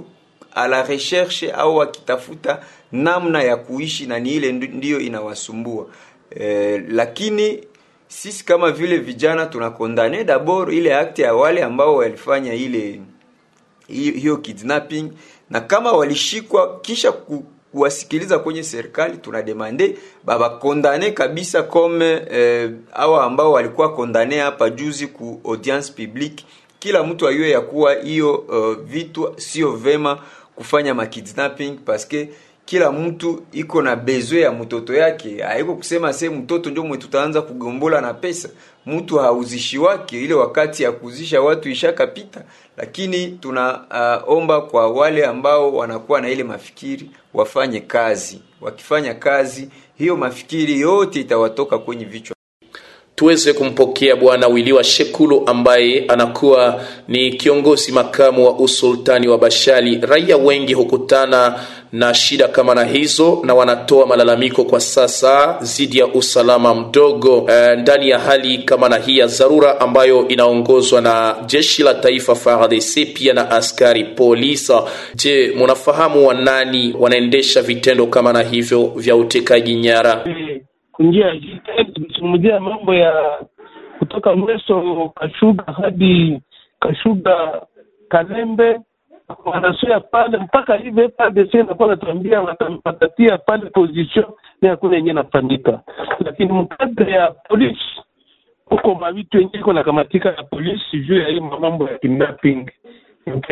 a 0.56 0.68
la 0.68 0.84
recherche 0.84 1.52
au 1.52 1.78
wakitafuta 1.78 2.60
namna 2.92 3.44
ya 3.44 3.56
kuishi, 3.58 4.06
na 4.06 4.20
ni 4.20 4.30
ile 4.34 4.52
ndiyo 4.52 5.00
inawasumbua. 5.00 5.86
Eh, 6.40 6.84
lakini 6.90 7.64
sisi 8.12 8.46
kama 8.46 8.72
vile 8.72 8.98
vijana 8.98 9.46
tunakondane 9.46 10.24
dabor 10.24 10.74
ile 10.74 10.96
akte 10.96 11.22
ya 11.22 11.34
wale 11.34 11.64
ambao 11.64 11.96
walifanya 11.96 12.54
ile 12.54 13.02
hiyo, 13.88 14.38
kidnapping, 14.38 15.12
na 15.50 15.62
kama 15.62 15.92
walishikwa 15.92 16.80
kisha 16.80 17.12
ku, 17.12 17.46
kuwasikiliza 17.72 18.40
kwenye 18.40 18.64
serikali 18.64 19.18
tunademande. 19.18 19.98
Babakondane 20.24 21.12
kabisa 21.12 21.64
kome 21.64 22.22
eh, 22.32 22.72
awa 22.94 23.24
ambao 23.24 23.52
walikuwa 23.52 23.94
kondane 23.96 24.38
hapa 24.40 24.70
juzi 24.70 25.08
ku 25.08 25.42
audience 25.46 25.94
public. 25.94 26.42
Kila 26.80 27.04
mtu 27.04 27.28
ayue 27.28 27.50
ya 27.50 27.62
kuwa 27.62 27.94
hiyo 27.94 28.36
uh, 28.36 28.74
vitu 28.76 29.34
sio 29.38 29.72
vema 29.72 30.20
kufanya 30.56 30.94
makidnapping 30.94 31.72
paske 31.86 32.30
kila 32.66 32.92
mtu 32.92 33.42
iko 33.52 33.82
na 33.82 33.96
bezwe 33.96 34.40
ya 34.42 34.52
mtoto 34.52 34.94
yake. 34.94 35.42
Haiko 35.42 35.76
kusema 35.76 36.14
se 36.14 36.30
mtoto 36.30 36.70
ndio 36.70 36.84
mwe 36.84 36.98
tutaanza 36.98 37.42
kugombola 37.42 38.02
na 38.02 38.14
pesa. 38.14 38.50
Mtu 38.86 39.18
hauzishi 39.18 39.78
wake 39.78 40.24
ile 40.24 40.34
wakati 40.34 40.84
ya 40.84 40.92
kuzisha 40.92 41.42
watu 41.42 41.70
ishakapita. 41.70 42.42
Lakini 42.78 43.28
tunaomba 43.28 44.58
uh, 44.64 44.70
kwa 44.70 44.90
wale 44.92 45.26
ambao 45.26 45.74
wanakuwa 45.74 46.22
na 46.22 46.30
ile 46.30 46.44
mafikiri 46.44 47.12
wafanye 47.34 47.80
kazi. 47.80 48.42
Wakifanya 48.62 49.14
kazi 49.14 49.70
hiyo 49.98 50.16
mafikiri 50.18 50.80
yote 50.80 51.20
itawatoka 51.20 51.78
kwenye 51.78 52.06
vichwa. 52.06 52.36
Tuweze 53.16 53.54
kumpokea 53.54 54.16
bwana 54.16 54.48
wiliwa 54.48 54.84
shekulu 54.84 55.44
ambaye 55.48 56.06
anakuwa 56.08 56.84
ni 57.08 57.32
kiongozi 57.34 57.92
makamu 57.92 58.46
wa 58.46 58.60
usultani 58.60 59.28
wa 59.28 59.38
bashali. 59.38 60.00
Raia 60.02 60.38
wengi 60.38 60.74
hukutana 60.74 61.60
na 61.92 62.14
shida 62.14 62.48
kama 62.48 62.76
na 62.76 62.84
hizo 62.84 63.42
na 63.44 63.54
wanatoa 63.54 64.06
malalamiko 64.08 64.64
kwa 64.64 64.80
sasa 64.80 65.58
dhidi 65.62 65.98
ya 65.98 66.08
usalama 66.08 66.76
mdogo 66.76 67.48
e, 67.52 67.76
ndani 67.76 68.10
ya 68.10 68.20
hali 68.20 68.58
kama 68.58 68.90
na 68.90 68.98
hii 68.98 69.18
ya 69.18 69.28
dharura 69.28 69.80
ambayo 69.80 70.28
inaongozwa 70.28 71.02
na 71.02 71.36
jeshi 71.46 71.84
la 71.84 71.94
taifa 71.94 72.36
FARDC 72.36 73.14
pia 73.14 73.34
na 73.34 73.52
askari 73.52 74.04
polisa. 74.04 74.84
Je, 75.16 75.54
munafahamu 75.58 76.28
wanani 76.28 76.96
wanaendesha 77.00 77.62
vitendo 77.62 78.08
kama 78.08 78.34
na 78.34 78.42
hivyo 78.42 78.86
vya 78.96 79.16
utekaji 79.16 79.76
nyara? 79.76 80.24
Kunjia 80.92 81.26
ya 82.44 82.60
mambo 82.60 82.94
ya 82.96 83.14
kutoka 84.00 84.36
Mweso 84.36 85.10
Kashuga 85.16 85.64
hadi 85.64 86.42
Kashuga 86.80 87.62
Kalembe 88.10 88.80
wanasuya 89.46 90.00
pale 90.00 90.38
mpaka 90.38 90.76
hivi 90.76 91.10
FARDC 91.18 91.54
inakuwa 91.54 91.88
natuambia 91.88 92.42
watampatia 92.42 93.38
pale 93.38 93.70
position 93.70 94.26
na 94.62 94.70
hakuna 94.70 94.96
yenyewe 94.96 95.14
nafanyika, 95.14 95.80
lakini 96.20 96.52
mkadre 96.54 97.12
ya 97.12 97.32
polisi 97.32 98.02
huko 98.66 98.96
mavitu 98.96 99.38
yenyewe 99.38 99.60
iko 99.60 99.74
nakamatika 99.74 100.30
ya 100.30 100.44
polisi 100.44 101.00
juu 101.00 101.18
ya 101.20 101.28
hiyo 101.28 101.42
mambo 101.44 101.90
ya 101.90 101.98
kidnapping. 101.98 102.72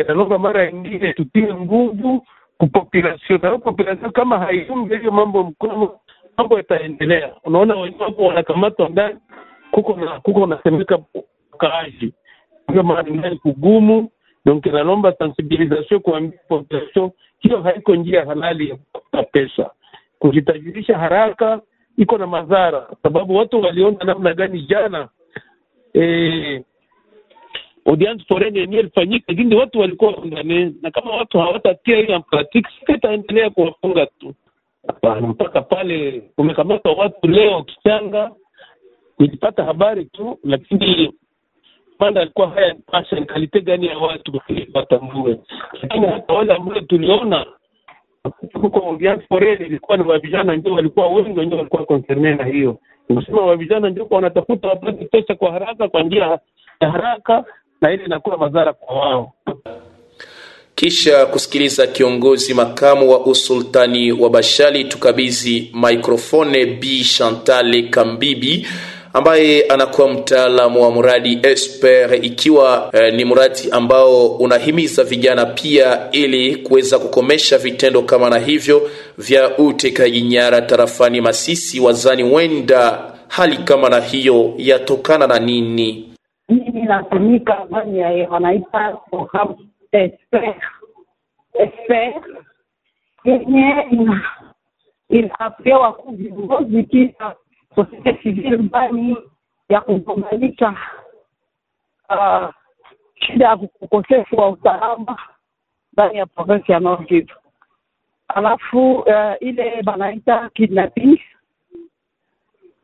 Nalomba 0.08 0.38
mara 0.38 0.70
ingine 0.70 1.12
tutie 1.12 1.54
nguvu 1.54 2.26
kupopulasio 2.58 3.38
na 3.38 3.58
populasio, 3.58 4.10
kama 4.10 4.38
haiunge 4.38 4.96
hiyo 4.98 5.12
mambo 5.12 5.42
mkono 5.42 5.98
mambo 6.36 6.56
yataendelea. 6.56 7.34
Unaona 7.44 7.74
wenyewe 7.74 8.04
hapo 8.04 8.26
wanakamatwa 8.26 8.88
ndani, 8.88 9.18
kuko 9.70 9.94
na 9.96 10.20
kuko 10.20 10.46
nasemeka 10.46 10.98
kaaji, 11.58 12.12
ndio 12.68 12.82
maana 12.82 13.02
ndani 13.10 13.36
kugumu. 13.36 14.10
Donc 14.44 14.66
nalomba 14.66 15.12
sensibilisation 15.18 16.00
kuambia 16.00 16.38
population 16.48 17.10
hiyo 17.38 17.62
haiko 17.62 17.94
njia 17.96 18.24
halali 18.24 18.68
ya 18.68 18.76
kupata 18.76 19.22
pesa. 19.22 19.70
Kujitajirisha 20.18 20.98
haraka 20.98 21.60
iko 21.96 22.18
na 22.18 22.26
madhara, 22.26 22.86
sababu 23.02 23.36
watu 23.36 23.60
waliona 23.60 24.04
namna 24.04 24.34
gani 24.34 24.62
jana 24.62 25.08
eh, 25.94 26.62
audience 27.86 28.24
foreign 28.28 28.56
yenyewe 28.56 28.80
ilifanyika, 28.82 29.24
lakini 29.28 29.54
watu 29.54 29.78
walikuwa 29.80 30.12
ndani, 30.24 30.76
na 30.82 30.90
kama 30.90 31.10
watu 31.16 31.38
hawatatia 31.38 31.96
hiyo 31.96 32.14
en 32.14 32.22
pratique, 32.22 32.70
sika 32.80 32.92
itaendelea 32.94 33.50
kuwafunga 33.50 34.06
tu. 34.06 34.34
Hapana, 34.86 35.26
mpaka 35.28 35.62
pale 35.62 36.20
kumekamata 36.36 36.90
watu 36.90 37.26
leo 37.28 37.62
Kichanga, 37.62 38.30
nilipata 39.18 39.64
habari 39.64 40.04
tu, 40.04 40.38
lakini 40.44 41.12
panda 42.00 42.20
alikuwa 42.20 42.48
haya 42.50 42.74
pasha 42.86 43.16
ni 43.20 43.26
kalite 43.26 43.60
gani 43.60 43.86
ya 43.86 43.98
watu 43.98 44.40
watambue, 44.74 45.38
lakini 45.82 46.06
hata 46.06 46.32
wale 46.32 46.54
ambao 46.54 46.80
tuliona 46.80 47.46
huko 48.62 48.78
audience 48.78 49.24
foreign 49.28 49.62
ilikuwa 49.66 49.96
ni 49.96 50.02
wavijana 50.08 50.56
ndio 50.56 50.72
walikuwa 50.72 51.06
wengi, 51.08 51.38
wenyewe 51.38 51.58
walikuwa 51.58 51.84
konserne 51.84 52.34
na 52.34 52.44
hiyo. 52.44 52.78
Nikusema 53.08 53.42
wavijana 53.42 53.90
ndio 53.90 54.06
wanatafuta 54.10 54.68
wapate 54.68 55.04
pesa 55.04 55.34
kwa 55.34 55.52
haraka, 55.52 55.88
kwa 55.88 56.02
njia 56.02 56.38
ya 56.80 56.90
haraka, 56.90 57.44
na 57.80 57.92
ile 57.92 58.04
inakuwa 58.04 58.38
madhara 58.38 58.72
kwa 58.72 58.96
wao. 58.96 59.32
kisha 60.74 61.26
kusikiliza 61.26 61.86
kiongozi 61.86 62.54
makamu 62.54 63.10
wa 63.10 63.26
usultani 63.26 64.12
wa 64.12 64.30
Bashali, 64.30 64.84
tukabizi 64.84 65.70
maikrofone 65.74 66.66
Bi 66.66 67.04
Chantal 67.04 67.90
Kambibi 67.90 68.66
ambaye 69.12 69.62
anakuwa 69.62 70.08
mtaalamu 70.08 70.82
wa 70.82 70.90
mradi 70.92 71.38
Esper, 71.42 72.24
ikiwa 72.24 72.90
eh, 72.92 73.14
ni 73.14 73.24
mradi 73.24 73.68
ambao 73.70 74.26
unahimiza 74.28 75.04
vijana 75.04 75.46
pia 75.46 76.10
ili 76.10 76.56
kuweza 76.56 76.98
kukomesha 76.98 77.58
vitendo 77.58 78.02
kama 78.02 78.30
na 78.30 78.38
hivyo 78.38 78.90
vya 79.18 79.58
utekaji 79.58 80.22
nyara 80.22 80.62
tarafani 80.62 81.20
Masisi. 81.20 81.80
Wazani 81.80 82.22
wenda 82.24 83.12
hali 83.28 83.56
kama 83.56 83.88
na 83.88 84.00
hiyo 84.00 84.54
yatokana 84.56 85.26
na 85.26 85.38
nini? 85.38 86.10
mimi 86.50 86.82
natumika 86.82 87.64
ndani 87.70 87.98
ya 87.98 88.28
wanaita 88.30 88.96
programu 89.10 89.58
Esper. 89.92 90.54
Esper 91.54 92.14
yenye 93.24 93.74
ina 93.90 94.22
inapewa 95.08 95.92
ku 95.92 96.12
viongozi 96.12 96.82
civile 98.22 98.56
ndani 98.56 99.16
ya 99.68 99.80
kugombanika 99.80 100.74
uh, 102.08 102.48
shida 103.14 103.46
ya 103.46 103.56
ukosefu 103.80 104.36
wa 104.36 104.48
usalama 104.50 105.18
ndani 105.92 106.18
ya 106.18 106.26
provensi 106.26 106.72
ya 106.72 106.80
Nord 106.80 107.06
Kivu. 107.06 107.32
Alafu 108.28 108.92
uh, 108.94 109.34
ile 109.40 109.82
banaita 109.82 110.50
kidnapping 110.54 111.20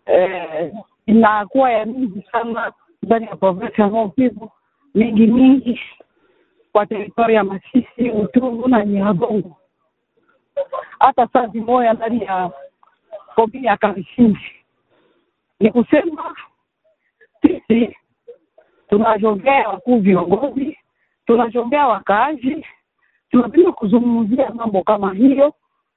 uh, 0.06 0.78
inakuwa 1.06 1.70
ya 1.72 1.86
mingi 1.86 2.22
sana 2.32 2.72
ndani 3.02 3.26
ya 3.26 3.36
provensi 3.36 3.80
ya 3.80 3.88
Nord 3.88 4.14
Kivu, 4.14 4.50
mingi 4.94 5.26
mingi 5.26 5.80
kwa 6.72 6.86
teritori 6.86 7.34
ya 7.34 7.44
Masisi, 7.44 8.10
Utungu 8.10 8.68
na 8.68 8.84
Nyiragongo. 8.84 9.56
Hata 10.98 11.28
saa 11.32 11.46
zimoya 11.46 11.92
ndani 11.92 12.24
ya 12.24 12.50
komini 13.34 13.66
ya 13.66 13.76
Kamisindi. 13.76 14.55
Ni 15.60 15.70
kusema 15.70 16.36
sisi 17.42 17.96
tunajongea 18.88 19.68
wakuu 19.68 19.98
viongozi, 19.98 20.78
tunajongea 21.26 21.86
wakaaji, 21.86 22.66
tunapenda 23.30 23.72
kuzungumzia 23.72 24.50
mambo 24.50 24.82
kama 24.82 25.14
hiyo 25.14 25.54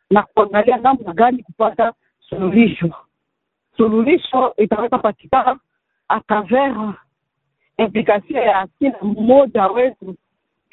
na 0.09 0.23
kuangalia 0.23 0.77
namna 0.77 1.13
gani 1.13 1.43
kupata 1.43 1.93
suluhisho. 2.19 2.93
Suluhisho 3.77 4.53
itaweza 4.57 4.97
patikana 4.97 5.59
atavera 6.07 6.93
implikasio 7.77 8.41
ya 8.41 8.67
kila 8.79 8.97
mmoja 9.01 9.67
wetu. 9.67 10.15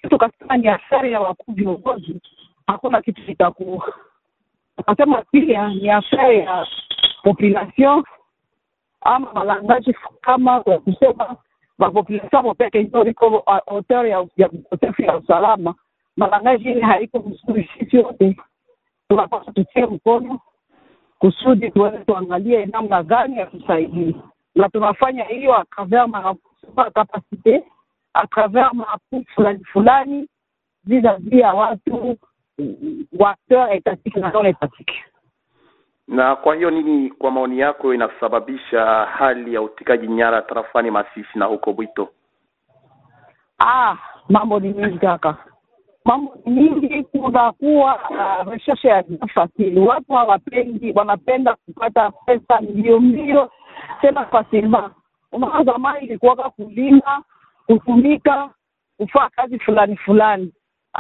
Kitu 0.03 0.19
kasema 0.19 0.57
ni 0.57 0.69
athari 0.69 1.13
ya 1.13 1.21
wakuu 1.21 1.53
viongozi, 1.53 2.21
hakuna 2.67 3.03
kitu 3.03 3.23
kitakuwa. 3.23 3.95
Akasema 4.77 5.23
pia 5.23 5.69
ni 5.69 5.91
athari 5.91 6.39
ya 6.39 6.67
population 7.23 8.05
ama 9.07 9.33
malangaji 9.33 9.95
kama 10.21 10.61
kwa 10.61 10.79
kusema 10.79 11.37
mapopulation 11.79 12.43
mopeke 12.43 12.71
peke 12.71 12.89
ndio 12.89 13.05
liko 13.05 13.45
hotel 13.67 14.07
ya 14.07 14.27
ya 14.37 14.49
ukosefu 14.51 15.03
ya 15.03 15.17
usalama. 15.17 15.75
Malangaji 16.17 16.71
ile 16.71 16.81
haiko 16.81 17.19
mzuri, 17.19 17.71
sisi 17.79 17.97
yote 17.97 18.37
tunapasa 19.09 19.53
tutie 19.53 19.87
mkono 19.87 20.41
kusudi 21.19 21.71
tuweze 21.71 21.99
tuangalie 21.99 22.67
namna 22.67 23.03
gani 23.03 23.37
ya 23.39 23.47
kusaidia, 23.47 24.15
na 24.55 24.69
tunafanya 24.69 25.25
hiyo 25.25 25.55
akavea 25.57 26.09
kapasite 26.95 27.65
akavea 28.15 28.71
mapu 28.73 29.25
fulani 29.35 29.65
fulani 29.65 30.29
vis-a-vis 30.85 31.33
ya 31.41 31.55
watu 31.55 32.17
wa 33.19 33.31
acteur 33.31 33.73
etatique 33.73 34.21
na 34.21 34.31
non 34.31 34.47
etatike. 34.47 35.05
Na 36.09 36.37
kwa 36.37 36.55
hiyo 36.55 36.71
nini, 36.71 37.11
kwa 37.11 37.31
maoni 37.31 37.59
yako, 37.59 37.95
inasababisha 37.95 38.85
hali 39.05 39.55
ya 39.55 39.63
utikaji 39.63 40.07
nyara 40.09 40.43
tarafani 40.43 40.91
Masisi 40.91 41.39
na 41.39 41.45
huko 41.45 41.73
Bwito? 41.73 42.09
Ah, 43.59 43.97
mambo 44.29 44.61
ni 44.61 44.69
mingi 44.73 44.99
kaka, 44.99 45.37
mambo 46.05 46.37
ni 46.47 46.53
mingi. 46.53 47.03
Kunakuwa 47.05 47.95
uh, 48.47 48.85
ya 48.85 49.05
fasili, 49.35 49.81
watu 49.81 50.13
hawapendi, 50.13 50.93
wanapenda 50.93 51.57
kupata 51.57 52.11
pesa 52.11 52.61
mbio 52.61 53.01
mbio 53.01 53.51
tena 54.01 54.25
fasilma. 54.27 54.91
Unaona, 55.33 55.65
zamani 55.65 56.07
ilikuwaka 56.07 56.51
kulima, 56.51 57.23
kutumika, 57.67 58.51
kufaa 58.97 59.29
kazi 59.29 59.59
fulani 59.59 59.97
fulani, 59.97 60.53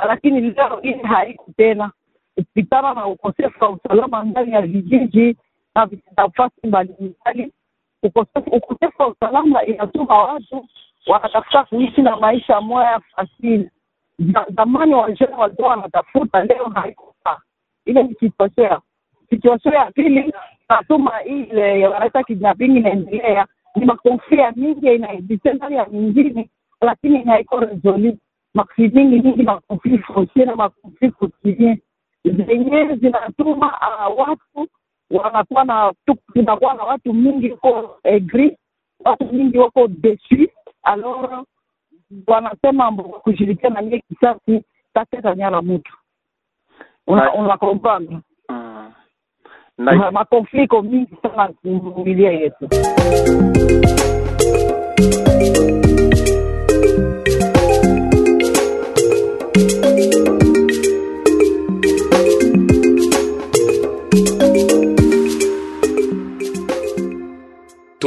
lakini 0.08 0.40
leo 0.40 0.80
ile 0.82 1.02
haiko 1.02 1.44
tena, 1.56 1.90
ukipitana 2.36 2.94
na 2.94 3.06
ukosefu 3.06 3.64
wa 3.64 3.70
usalama 3.70 4.22
ndani 4.24 4.52
ya 4.52 4.60
vijiji 4.62 5.36
na 5.74 5.88
nafasi 6.16 6.66
mbalimbali. 6.66 7.52
Ukosefu 8.02 9.02
wa 9.02 9.08
usalama 9.08 9.64
inatuma 9.64 10.22
watu 10.24 10.66
wanatafuta 11.06 11.64
kuishi 11.64 12.02
na 12.02 12.16
maisha 12.16 12.60
moya 12.60 13.00
fasili. 13.00 13.70
Zamani 14.56 14.94
wajana 14.94 15.36
walikuwa 15.36 15.68
wanatafuta, 15.68 16.44
leo 16.44 16.64
haiko 16.64 17.14
saa. 17.24 17.38
Ile 17.84 18.02
ni 18.02 18.14
kitosea. 18.14 18.80
Kitosea 19.28 19.72
ya 19.74 19.90
pili 19.90 20.32
natuma 20.68 21.22
ile 21.24 21.86
wanaita 21.86 22.22
kidnapping 22.22 22.76
inaendelea, 22.76 23.46
ni 23.76 23.84
makonflia 23.84 24.52
mingi 24.56 24.86
inaexiste 24.94 25.52
ndani 25.52 25.76
ya 25.76 25.86
mingine, 25.86 26.50
lakini 26.80 27.24
haiko 27.24 27.60
resoli 27.60 28.18
maksi 28.54 28.88
mingi 28.88 29.20
mingi 29.20 29.42
makonfli 29.42 29.98
fosie 29.98 30.44
na 30.44 30.56
makonfli 30.56 31.12
zenyewe 32.30 32.96
zinatuma 32.96 33.66
uh, 33.66 34.18
watu 34.18 34.68
wanakuwa 35.10 35.64
na 35.64 35.92
tunakuwa 36.32 36.74
na 36.74 36.84
watu 36.84 37.14
mingi 37.14 37.50
wako 37.50 37.98
egri, 38.04 38.56
watu 39.04 39.24
mingi 39.32 39.58
wako 39.58 39.88
desu 39.88 40.48
alor 40.82 41.44
wanasema 42.26 42.92
kushirikiana 42.92 43.80
na 43.80 43.86
nie 43.88 44.02
kisasi 44.08 44.64
tateza 44.94 45.34
mutu 45.34 45.62
mtu. 45.62 45.92
Una, 47.06 47.32
makonfliko 50.10 50.82
mingi 50.82 51.16
sana 51.22 51.48
kuvumilia 51.48 52.32
yetu 52.32 52.68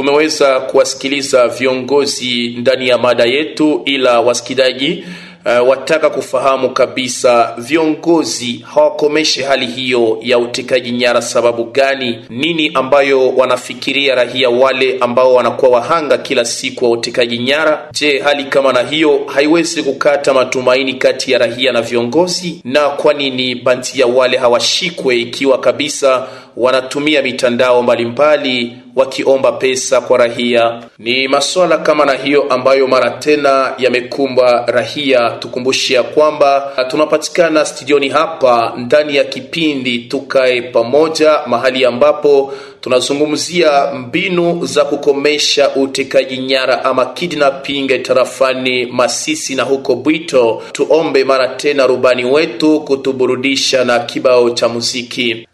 tumeweza 0.00 0.60
kuwasikiliza 0.60 1.48
viongozi 1.48 2.48
ndani 2.58 2.88
ya 2.88 2.98
mada 2.98 3.24
yetu, 3.24 3.82
ila 3.84 4.20
wasikilizaji 4.20 5.04
uh, 5.46 5.68
wataka 5.68 6.10
kufahamu 6.10 6.70
kabisa 6.70 7.54
viongozi 7.58 8.64
hawakomeshe 8.74 9.42
hali 9.42 9.66
hiyo 9.66 10.18
ya 10.22 10.38
utekaji 10.38 10.92
nyara. 10.92 11.22
Sababu 11.22 11.64
gani? 11.64 12.18
Nini 12.30 12.70
ambayo 12.74 13.28
wanafikiria 13.30 14.14
raia 14.14 14.50
wale 14.50 14.96
ambao 15.00 15.34
wanakuwa 15.34 15.70
wahanga 15.70 16.18
kila 16.18 16.44
siku 16.44 16.84
wa 16.84 16.90
utekaji 16.90 17.38
nyara? 17.38 17.88
Je, 17.92 18.18
hali 18.18 18.44
kama 18.44 18.72
na 18.72 18.82
hiyo 18.82 19.20
haiwezi 19.26 19.82
kukata 19.82 20.34
matumaini 20.34 20.94
kati 20.94 21.32
ya 21.32 21.38
raia 21.38 21.72
na 21.72 21.82
viongozi? 21.82 22.60
Na 22.64 22.88
kwa 22.88 23.14
nini 23.14 23.54
bandia 23.54 24.06
wale 24.06 24.36
hawashikwe 24.38 25.16
ikiwa 25.20 25.58
kabisa 25.60 26.26
wanatumia 26.56 27.22
mitandao 27.22 27.82
mbalimbali 27.82 28.76
wakiomba 28.96 29.52
pesa 29.52 30.00
kwa 30.00 30.18
rahia. 30.18 30.82
Ni 30.98 31.28
masuala 31.28 31.78
kama 31.78 32.04
na 32.04 32.12
hiyo 32.12 32.42
ambayo 32.50 32.86
mara 32.88 33.10
tena 33.10 33.72
yamekumba 33.78 34.64
rahia. 34.66 35.30
Tukumbushe 35.30 35.94
ya 35.94 36.02
kwamba 36.02 36.72
tunapatikana 36.88 37.64
studioni 37.64 38.08
hapa 38.08 38.72
ndani 38.76 39.16
ya 39.16 39.24
kipindi 39.24 39.98
Tukae 39.98 40.62
Pamoja, 40.62 41.40
mahali 41.46 41.84
ambapo 41.84 42.52
tunazungumzia 42.80 43.92
mbinu 43.94 44.66
za 44.66 44.84
kukomesha 44.84 45.68
utekaji 45.76 46.38
nyara 46.38 46.84
ama 46.84 47.06
kidnapping 47.06 48.02
tarafani 48.02 48.86
Masisi 48.86 49.54
na 49.54 49.62
huko 49.62 49.94
Bwito. 49.94 50.62
Tuombe 50.72 51.24
mara 51.24 51.48
tena 51.48 51.86
rubani 51.86 52.24
wetu 52.24 52.80
kutuburudisha 52.80 53.84
na 53.84 53.98
kibao 53.98 54.50
cha 54.50 54.68
muziki. 54.68 55.46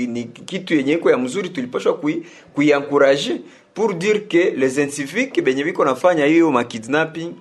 ni 0.07 0.23
kitu 0.23 0.75
yenye 0.75 0.93
iko 0.93 1.11
ya 1.11 1.17
mzuri 1.17 1.49
tulipashwa 1.49 1.93
kui, 1.93 2.23
kuiankuraje 2.53 3.41
pour 3.73 3.93
dire 3.93 4.19
que 4.19 4.51
les 4.57 4.69
scientifiques 4.69 5.43
benye 5.43 5.63
biko 5.63 5.85
nafanya 5.85 6.25
hiyo 6.25 6.51
makidnapping 6.51 7.33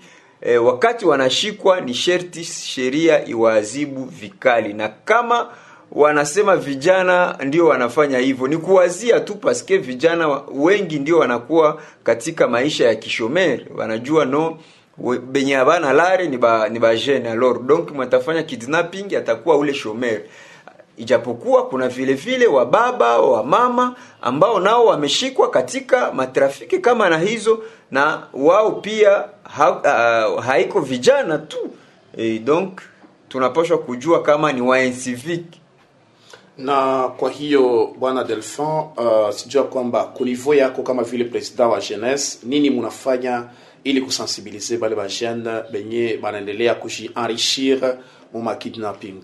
E, 0.47 0.57
wakati 0.57 1.07
wanashikwa 1.07 1.81
ni 1.81 1.95
sherti 1.95 2.45
sheria 2.45 3.27
iwaadhibu 3.29 4.05
vikali. 4.05 4.73
Na 4.73 4.89
kama 4.89 5.49
wanasema 5.93 6.57
vijana 6.57 7.39
ndio 7.45 7.67
wanafanya 7.67 8.19
hivyo 8.19 8.47
ni 8.49 8.57
kuwazia 8.57 9.21
tu 9.21 9.35
paske 9.35 9.79
vijana 9.79 10.41
wengi 10.55 10.99
ndio 10.99 11.19
wanakuwa 11.19 11.81
katika 12.03 12.49
maisha 12.49 12.87
ya 12.89 12.95
kishomeri. 12.95 13.67
Wanajua 13.77 14.25
no 14.25 14.59
benye 15.33 15.57
abana 15.57 15.93
lare 15.93 16.29
ni 16.29 16.39
ba, 16.39 16.69
ni 16.69 16.79
ba 16.79 16.97
jeune 16.97 17.29
alors. 17.31 17.63
Donc 17.63 17.91
mwatafanya 17.91 18.43
kidnapping 18.43 19.17
atakuwa 19.17 19.57
ule 19.57 19.75
shomer 19.75 20.21
ijapokuwa 20.97 21.67
kuna 21.67 21.89
vile 21.89 22.15
vile 22.15 22.47
wa 22.47 22.67
baba 22.67 23.19
wa 23.21 23.45
mama 23.45 23.95
ambao 24.23 24.61
nao 24.61 24.87
wameshikwa 24.87 25.51
katika 25.51 26.13
matrafiki 26.13 26.79
kama 26.79 27.11
na 27.11 27.19
hizo 27.19 27.63
na 27.91 28.23
wao 28.33 28.71
pia 28.73 29.25
ha, 29.43 29.71
uh, 30.37 30.45
haiko 30.45 30.81
vijana 30.81 31.39
tu. 31.39 31.59
E, 32.17 32.39
donc 32.39 32.81
tunapaswa 33.29 33.79
kujua 33.79 34.23
kama 34.23 34.53
ni 34.53 34.61
wansivik 34.61 35.45
na 36.59 37.09
kwa 37.09 37.31
hiyo 37.31 37.95
bwana 37.99 38.25
Delfin, 38.25 38.65
uh, 38.65 39.31
sijua 39.31 39.65
kwamba 39.65 40.05
kunivo 40.05 40.55
yako 40.55 40.83
kama 40.83 41.03
vile 41.03 41.25
president 41.25 41.71
wa 41.73 41.81
jeunesse 41.81 42.39
nini 42.43 42.71
munafanya 42.71 43.45
ili 43.85 44.01
kusensibilize 44.01 44.77
bale 44.77 44.97
bajene 44.97 45.63
benye 45.73 46.17
banaendelea 46.23 46.75
kujienrichir 46.75 47.97
mu 48.33 48.57
kidnapping 48.59 49.23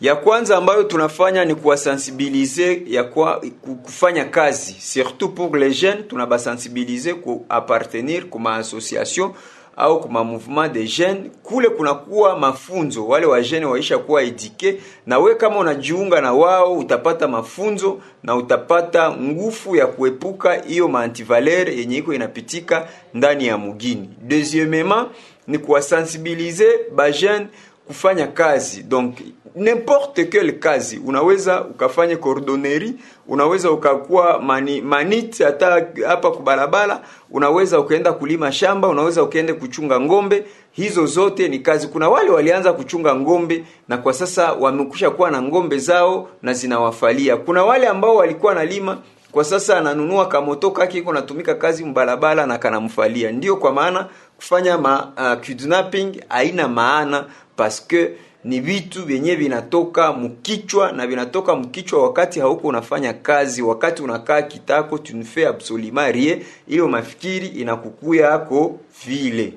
ya 0.00 0.16
kwanza 0.16 0.56
ambayo 0.56 0.82
tunafanya 0.82 1.44
ni 1.44 1.54
kuwasensibilize 1.54 2.82
ya 2.86 3.04
kwa, 3.04 3.42
kufanya 3.84 4.24
kazi. 4.24 4.76
Surtout 4.80 5.34
pour 5.34 5.56
les 5.56 5.70
jeunes 5.80 6.08
tunabasensibilize 6.08 7.14
ku 7.14 7.46
appartenir 7.48 8.24
kuma 8.30 8.56
association 8.56 9.32
au 9.76 10.00
kuma 10.00 10.24
mouvement 10.24 10.68
de 10.72 10.86
jeunes. 10.86 11.30
Kule 11.42 11.68
kunakuwa 11.68 12.38
mafunzo 12.38 13.06
wale 13.08 13.26
wa 13.26 13.40
jeunes 13.42 13.68
waisha 13.68 13.98
kuwa 13.98 14.22
edike 14.22 14.76
na 15.06 15.18
we 15.18 15.34
kama 15.34 15.58
unajiunga 15.58 16.20
na 16.20 16.32
wao 16.32 16.74
utapata 16.78 17.28
mafunzo 17.28 18.00
na 18.22 18.36
utapata 18.36 19.10
nguvu 19.10 19.76
ya 19.76 19.86
kuepuka 19.86 20.54
hiyo 20.54 20.88
maantivaleur 20.88 21.70
yenye 21.70 21.96
iko 21.96 22.14
inapitika 22.14 22.88
ndani 23.14 23.46
ya 23.46 23.58
mugini. 23.58 24.10
Deuxièmement 24.28 25.06
ni 25.46 25.58
kuwasensibilize 25.58 26.66
bajene 26.94 27.46
kufanya 27.86 28.26
kazi. 28.26 28.82
Donc 28.82 29.14
n'importe 29.56 30.24
quelle 30.30 30.52
kazi 30.52 30.98
unaweza 31.06 31.64
ukafanya 31.64 32.16
cordonnerie 32.16 32.92
unaweza 33.28 33.70
ukakuwa 33.70 34.40
mani, 34.42 34.80
manit 34.80 35.42
hata 35.42 35.86
hapa 36.08 36.30
kubarabara 36.30 37.00
unaweza 37.30 37.80
ukaenda 37.80 38.12
kulima 38.12 38.52
shamba 38.52 38.88
unaweza 38.88 39.22
ukaenda 39.22 39.54
kuchunga 39.54 40.00
ngombe. 40.00 40.44
Hizo 40.72 41.06
zote 41.06 41.48
ni 41.48 41.58
kazi. 41.58 41.88
Kuna 41.88 42.08
wale 42.08 42.30
walianza 42.30 42.72
kuchunga 42.72 43.14
ngombe 43.14 43.64
na 43.88 43.96
kwa 43.98 44.12
sasa 44.12 44.52
wamekusha 44.52 45.10
kuwa 45.10 45.30
na 45.30 45.42
ngombe 45.42 45.78
zao 45.78 46.28
na 46.42 46.52
zinawafalia. 46.52 47.36
Kuna 47.36 47.64
wale 47.64 47.86
ambao 47.88 48.16
walikuwa 48.16 48.54
nalima 48.54 48.98
kwa 49.32 49.44
sasa 49.44 49.78
ananunua 49.78 50.28
kamoto 50.28 50.70
kake 50.70 50.98
iko 50.98 51.12
natumika 51.12 51.54
kazi 51.54 51.84
mbalabala 51.84 52.46
na 52.46 52.58
kanamfalia. 52.58 53.32
Ndio 53.32 53.56
kwa 53.56 53.72
maana 53.72 54.06
kufanya 54.36 54.78
ma, 54.78 55.12
uh, 55.16 55.40
kidnapping 55.44 56.22
haina 56.28 56.68
maana 56.68 57.24
paske 57.56 58.10
ni 58.44 58.60
vitu 58.60 59.04
vyenye 59.04 59.34
vinatoka 59.34 60.12
mkichwa 60.12 60.92
na 60.92 61.06
vinatoka 61.06 61.56
mkichwa 61.56 62.02
wakati 62.02 62.40
hauko 62.40 62.68
unafanya 62.68 63.12
kazi 63.12 63.62
wakati 63.62 64.02
unakaa 64.02 64.42
kitako 64.42 64.98
tu 64.98 65.16
ne 65.16 65.24
fais 65.24 65.46
absolument 65.48 66.14
rien 66.14 66.42
ile 66.68 66.82
mafikiri 66.82 67.46
inakukuya 67.46 68.32
ako 68.34 68.78
vile. 69.06 69.52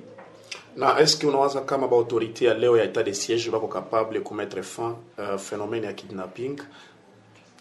Na 0.78 1.00
eske 1.00 1.28
unawaza 1.28 1.62
kama 1.62 1.88
baautorité 1.88 2.46
ya 2.46 2.54
leo 2.54 2.78
ya 2.78 2.84
etat 2.84 3.06
de 3.06 3.14
siège 3.14 3.50
bako 3.52 3.68
capable 3.68 4.20
kumettre 4.20 4.64
fin 4.64 4.96
uh, 5.18 5.40
phénomène 5.40 5.84
ya 5.86 5.94
kidnapping 5.94 6.60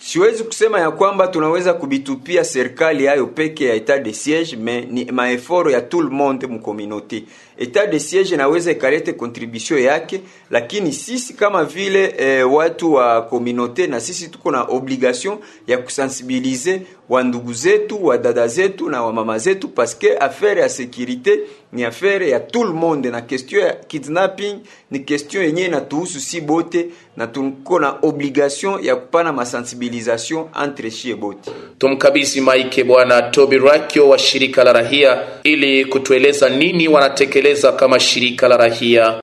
siwezi 0.00 0.44
kusema 0.44 0.80
ya 0.80 0.90
kwamba 0.90 1.26
tunaweza 1.28 1.74
kubitupia 1.74 2.44
serikali 2.44 3.06
hayo 3.06 3.26
peke 3.26 3.64
ya 3.64 3.74
etat 3.74 4.02
de 4.02 4.12
siege 4.12 4.56
me 4.56 4.80
ni 4.80 5.04
maeforo 5.04 5.70
ya 5.70 5.80
tout 5.80 6.02
le 6.04 6.10
monde 6.10 6.46
mcommunauté 6.46 7.22
etat 7.58 7.90
de 7.90 8.00
siege 8.00 8.34
inaweza 8.34 8.70
ikalete 8.72 9.12
contribution 9.12 9.80
yake 9.80 10.20
lakini 10.50 10.92
sisi 10.92 11.34
kama 11.34 11.64
vile 11.64 12.14
eh, 12.18 12.52
watu 12.52 12.92
wa 12.92 13.22
communauté 13.22 13.86
na 13.86 14.00
sisi 14.00 14.28
tuko 14.28 14.50
na 14.50 14.62
obligation 14.62 15.38
ya 15.66 15.78
kusensibilize 15.78 16.82
wa 17.08 17.22
ndugu 17.22 17.52
zetu 17.52 18.06
wa 18.06 18.18
dada 18.18 18.48
zetu 18.48 18.90
na 18.90 19.02
wa 19.02 19.12
mama 19.12 19.38
zetu 19.38 19.68
que 19.98 20.16
affaire 20.18 20.60
ya 20.60 20.68
sécurité 20.68 21.38
ni 21.72 21.84
affaire 21.84 22.28
ya 22.28 22.40
tout 22.40 22.64
le 22.64 22.72
monde. 22.72 23.06
Na 23.10 23.20
question 23.22 23.60
ya 23.60 23.72
kidnapping 23.72 24.58
ni 24.90 24.98
question 25.00 25.42
yenye 25.44 25.64
inatuhusu 25.64 26.20
si 26.20 26.40
bote 26.40 26.86
na 27.16 27.26
tuko 27.26 27.78
na 27.78 27.94
obligation 28.02 28.84
ya 28.84 28.96
kupana 28.96 29.32
masensibilisation 29.32 30.46
entre 30.64 30.90
shie 30.90 31.14
bote. 31.14 31.50
Tumkabisi 31.78 32.40
maike 32.40 32.84
bwana 32.84 33.22
Toby 33.22 33.58
rakio 33.58 34.08
wa 34.08 34.18
shirika 34.18 34.64
la 34.64 34.72
rahia 34.72 35.18
ili 35.44 35.84
kutueleza 35.84 36.48
nini 36.48 36.88
wanatekeleza 36.88 37.72
kama 37.72 38.00
shirika 38.00 38.48
la 38.48 38.56
rahia. 38.56 39.20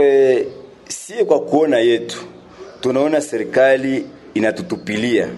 E, 0.00 0.46
sie 0.88 1.24
kwa 1.24 1.40
kuona 1.40 1.78
yetu 1.78 2.16
tunaona 2.80 3.20
serikali 3.20 4.04
inatutupilia 4.34 5.28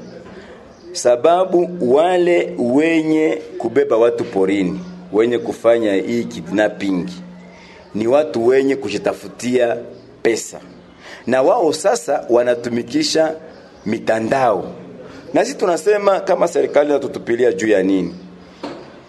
sababu 0.93 1.69
wale 1.95 2.55
wenye 2.59 3.39
kubeba 3.59 3.97
watu 3.97 4.25
porini 4.25 4.81
wenye 5.13 5.39
kufanya 5.39 5.95
hii 5.95 6.25
kidnapping. 6.25 7.07
Ni 7.95 8.07
watu 8.07 8.47
wenye 8.47 8.77
kujitafutia 8.77 9.77
pesa. 10.23 10.61
Na 11.27 11.43
wao 11.43 11.73
sasa 11.73 12.25
wanatumikisha 12.29 13.35
mitandao. 13.87 14.73
Na 15.35 15.45
sisi 15.45 15.57
tunasema 15.57 16.21
kama 16.21 16.49
serikali 16.49 16.91
inatutupilia 16.91 17.53
juu 17.53 17.69
ya 17.69 17.83
nini? 17.83 18.15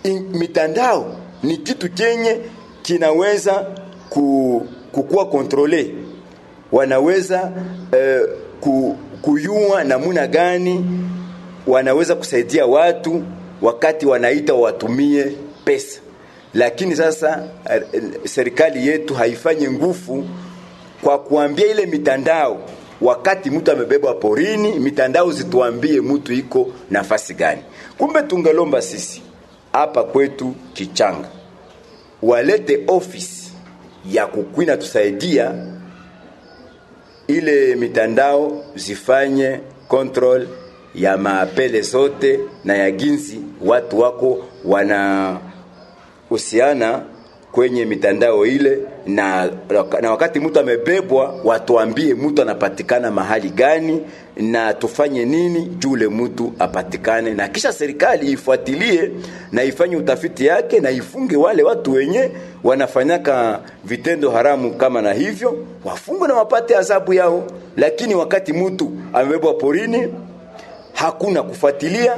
In, 0.04 0.30
mitandao 0.34 1.16
ni 1.44 1.58
kitu 1.58 1.90
chenye 1.90 2.38
kinaweza 2.82 3.66
ku, 4.10 4.68
kukuwa 4.92 5.26
kontrole. 5.26 5.96
Wanaweza 6.72 7.52
eh, 7.92 8.22
ku, 8.62 8.98
kuyua 9.22 9.84
namuna 9.84 10.28
gani 10.28 10.86
wanaweza 11.68 12.16
kusaidia 12.16 12.66
watu 12.66 13.24
wakati 13.62 14.06
wanaita 14.06 14.54
watumie 14.54 15.32
pesa. 15.66 16.00
Lakini 16.54 16.96
sasa 16.96 17.44
eh, 17.74 17.84
serikali 18.26 18.88
yetu 18.88 19.14
haifanyi 19.14 19.68
nguvu 19.70 20.28
kwa 21.04 21.20
kuambia 21.20 21.68
ile 21.68 21.86
mitandao 21.86 22.62
wakati 23.02 23.50
mtu 23.50 23.72
amebebwa 23.72 24.14
porini 24.14 24.80
mitandao 24.80 25.32
zituambie 25.32 26.02
mtu 26.02 26.34
iko 26.34 26.68
nafasi 26.90 27.34
gani. 27.34 27.62
Kumbe 27.98 28.22
tungelomba 28.22 28.82
sisi 28.82 29.22
hapa 29.74 30.04
kwetu 30.04 30.56
kichanga 30.74 31.28
walete 32.22 32.80
ofisi 32.88 33.52
ya 34.12 34.28
kukwina 34.28 34.78
tusaidia 34.78 35.54
ile 37.28 37.76
mitandao 37.76 38.64
zifanye 38.76 39.60
control 39.88 40.48
ya 40.96 41.18
maapele 41.18 41.82
zote 41.82 42.40
na 42.66 42.76
ya 42.78 42.92
ginzi 42.92 43.40
watu 43.66 44.00
wako 44.00 44.46
wanahusiana 46.36 47.02
kwenye 47.52 47.86
mitandao 47.86 48.46
ile 48.46 48.80
na, 49.08 49.50
na 50.02 50.12
wakati 50.12 50.40
mtu 50.40 50.60
amebebwa 50.60 51.36
watuambie 51.44 52.14
mtu 52.14 52.42
anapatikana 52.42 53.12
mahali 53.12 53.50
gani 53.50 54.02
na 54.38 54.74
tufanye 54.74 55.26
nini 55.26 55.66
jule 55.66 56.08
mtu 56.08 56.54
apatikane. 56.60 57.34
Na 57.34 57.48
kisha 57.48 57.74
serikali 57.74 58.32
ifuatilie 58.32 59.12
na 59.52 59.64
ifanye 59.64 59.96
utafiti 59.96 60.46
yake 60.46 60.80
na 60.80 60.92
ifunge 60.92 61.36
wale 61.38 61.64
watu 61.64 61.92
wenye 61.92 62.32
wanafanyaka 62.64 63.60
vitendo 63.84 64.32
haramu 64.32 64.74
kama 64.74 65.02
na 65.02 65.14
hivyo 65.14 65.66
wafungwe 65.86 66.28
na 66.28 66.34
wapate 66.34 66.78
adhabu 66.78 67.14
yao. 67.14 67.44
Lakini 67.78 68.16
wakati 68.16 68.54
mtu 68.54 68.92
amebebwa 69.14 69.54
porini 69.54 70.08
hakuna 70.94 71.44
kufuatilia 71.44 72.18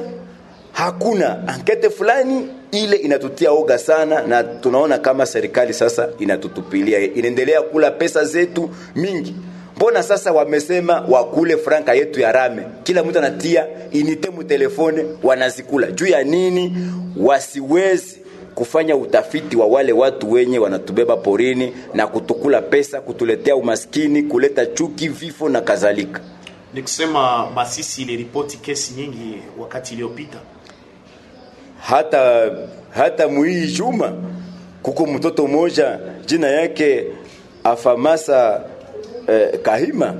hakuna 0.71 1.47
ankete 1.47 1.89
fulani 1.89 2.47
ile 2.73 2.95
inatutia 2.97 3.51
oga 3.51 3.77
sana, 3.77 4.21
na 4.27 4.43
tunaona 4.43 4.97
kama 4.97 5.25
serikali 5.25 5.73
sasa 5.73 6.09
inatutupilia, 6.19 6.99
inaendelea 6.99 7.61
kula 7.61 7.91
pesa 7.91 8.25
zetu 8.25 8.69
mingi. 8.95 9.35
Mbona 9.75 10.03
sasa 10.03 10.31
wamesema 10.31 11.01
wakule 11.09 11.57
franka 11.57 11.93
yetu 11.93 12.19
ya 12.19 12.31
rame, 12.31 12.63
kila 12.83 13.03
mtu 13.03 13.17
anatia 13.19 13.65
inite 13.91 14.29
mu 14.29 14.43
telefone, 14.43 15.05
wanazikula 15.23 15.91
juu 15.91 16.05
ya 16.07 16.23
nini? 16.23 16.77
Wasiwezi 17.17 18.19
kufanya 18.55 18.95
utafiti 18.95 19.55
wa 19.57 19.65
wale 19.67 19.91
watu 19.93 20.31
wenye 20.31 20.59
wanatubeba 20.59 21.17
porini 21.17 21.73
na 21.93 22.07
kutukula 22.07 22.61
pesa, 22.61 23.01
kutuletea 23.01 23.55
umaskini, 23.55 24.23
kuleta 24.23 24.65
chuki, 24.65 25.07
vifo 25.07 25.49
na 25.49 25.61
kadhalika. 25.61 26.21
Ni 26.73 26.81
kusema 26.81 27.49
Masisi 27.51 28.01
iliripoti 28.01 28.57
kesi 28.57 28.93
nyingi 28.93 29.37
wakati 29.59 29.93
iliyopita. 29.93 30.37
Hata 31.87 32.51
hata 32.89 33.27
mwii 33.27 33.67
juma 33.67 34.13
kuko 34.81 35.05
mtoto 35.05 35.47
moja 35.47 35.99
jina 36.25 36.47
yake 36.47 37.03
Afamasa 37.63 38.61
eh, 39.27 39.59
Kahima 39.61 40.15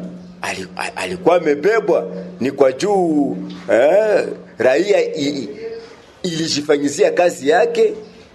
alikuwa 0.96 1.36
amebebwa 1.36 2.08
ni 2.40 2.52
kwa 2.52 2.72
juu 2.72 3.38
eh, 3.72 4.28
raia 4.58 5.14
ilijifanyizia 6.24 7.12
kazi 7.12 7.50
yake 7.50 7.94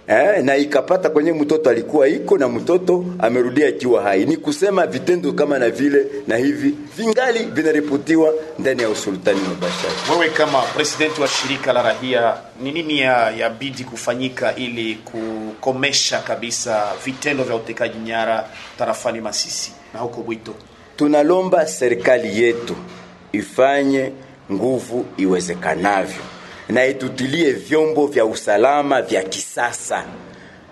eh, 0.09 0.43
na 0.43 0.55
ikapata 0.57 1.09
kwenye 1.09 1.33
mtoto 1.33 1.69
alikuwa 1.69 2.07
iko 2.07 2.37
na 2.37 2.47
mtoto 2.49 3.05
amerudia 3.19 3.67
akiwa 3.67 4.01
hai. 4.03 4.25
Ni 4.25 4.37
kusema 4.37 4.87
vitendo 4.87 5.33
kama 5.33 5.59
na 5.59 5.69
vile 5.69 6.05
na 6.27 6.37
hivi 6.37 6.75
vingali 6.97 7.39
vinaripotiwa 7.39 8.33
ndani 8.59 8.81
ya 8.81 8.89
usultani 8.89 9.39
wa 9.41 9.55
Bashar. 9.55 9.91
Wewe 10.11 10.29
kama 10.29 10.61
president 10.61 11.19
wa 11.19 11.27
shirika 11.27 11.73
la 11.73 11.81
rahia, 11.83 12.33
ni 12.61 12.71
nini 12.71 12.99
ya 12.99 13.31
yabidi 13.31 13.83
kufanyika 13.83 14.55
ili 14.55 14.95
kukomesha 14.95 16.19
kabisa 16.19 16.87
vitendo 17.05 17.43
vya 17.43 17.55
utekaji 17.55 17.99
nyara 17.99 18.49
tarafani 18.77 19.21
Masisi 19.21 19.71
na 19.93 19.99
huko 19.99 20.21
Bwito? 20.21 20.53
tunalomba 20.95 21.67
serikali 21.67 22.43
yetu 22.43 22.75
ifanye 23.31 24.11
nguvu 24.51 25.05
iwezekanavyo 25.17 26.21
na 26.69 26.85
itutilie 26.85 27.51
vyombo 27.51 28.07
vya 28.07 28.25
usalama 28.25 29.01
vya 29.01 29.23
kisasa 29.23 30.03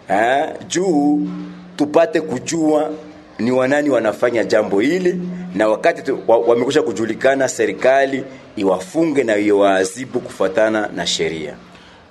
eh, 0.10 0.46
juu 0.68 1.28
tupate 1.76 2.22
kujua 2.22 2.92
ni 3.40 3.52
wanani 3.52 3.90
wanafanya 3.90 4.44
jambo 4.44 4.80
hili, 4.80 5.22
na 5.56 5.68
wakati 5.68 6.12
wamekusha 6.28 6.82
kujulikana, 6.82 7.48
serikali 7.50 8.24
iwafunge 8.56 9.24
na 9.24 9.38
iwaadhibu 9.38 10.20
kufuatana 10.20 10.90
na 10.96 11.08
sheria. 11.08 11.56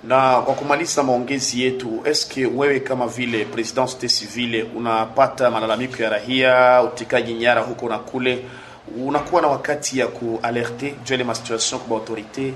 Na 0.03 0.41
kwa 0.41 0.53
kumaliza 0.53 1.03
maongezi 1.03 1.61
yetu, 1.61 2.01
eske 2.05 2.45
wewe 2.45 2.79
kama 2.79 3.07
vile 3.07 3.45
president 3.45 3.89
societe 3.89 4.07
civile 4.07 4.63
unapata 4.63 5.51
malalamiko 5.51 6.03
ya 6.03 6.09
rahia, 6.09 6.81
utikaji 6.83 7.33
nyara 7.33 7.61
huko 7.61 7.89
na 7.89 7.97
kule, 7.99 8.39
unakuwa 9.05 9.41
na 9.41 9.47
wakati 9.47 9.99
ya 9.99 10.07
kualerte 10.07 10.85
juu 10.91 11.13
ya 11.13 11.15
ile 11.15 11.23
masituation 11.23 11.81
kwa 11.81 11.97
autorite? 11.97 12.53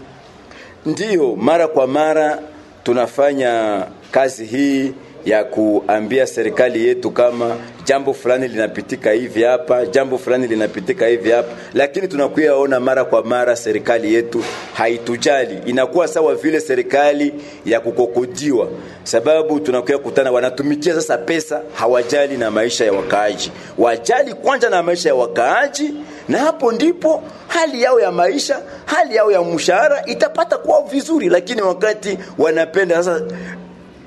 Ndiyo, 0.86 1.36
mara 1.36 1.68
kwa 1.68 1.88
mara 1.88 2.40
tunafanya 2.84 3.84
kazi 4.12 4.46
hii 4.46 4.94
ya 5.26 5.44
kuambia 5.44 6.28
serikali 6.28 6.88
yetu 6.88 7.12
kama 7.12 7.56
jambo 7.86 8.14
fulani 8.14 8.48
linapitika 8.48 9.12
hivi 9.12 9.44
hapa, 9.44 9.86
jambo 9.86 10.18
fulani 10.18 10.48
linapitika 10.48 11.08
hivi 11.08 11.32
hapa, 11.32 11.50
lakini 11.74 12.08
tunakuyaona 12.08 12.80
mara 12.80 13.06
kwa 13.06 13.24
mara 13.26 13.56
serikali 13.56 14.14
yetu 14.14 14.44
haitujali, 14.74 15.60
inakuwa 15.66 16.08
sawa 16.08 16.36
vile 16.36 16.60
serikali 16.60 17.34
ya 17.66 17.80
kukokodiwa, 17.80 18.68
sababu 19.04 19.60
tunakuya 19.60 19.98
kutana, 19.98 20.32
wanatumikia 20.32 20.94
sasa 20.94 21.18
pesa, 21.18 21.62
hawajali 21.74 22.38
na 22.38 22.52
maisha 22.52 22.86
ya 22.86 22.94
wakaaji, 22.94 23.52
wajali 23.78 24.34
kwanza 24.34 24.70
na 24.70 24.84
maisha 24.84 25.10
ya 25.10 25.16
wakaaji, 25.16 25.94
na 26.32 26.40
hapo 26.40 26.72
ndipo 26.72 27.24
hali 27.48 27.82
yao 27.82 28.00
ya 28.00 28.12
maisha, 28.12 28.60
hali 28.86 29.16
yao 29.16 29.32
ya 29.32 29.42
mshahara 29.42 30.06
itapata 30.06 30.58
kuwa 30.58 30.82
vizuri, 30.82 31.30
lakini 31.30 31.62
wakati 31.62 32.18
wanapenda 32.38 32.96
sasa 33.04 33.22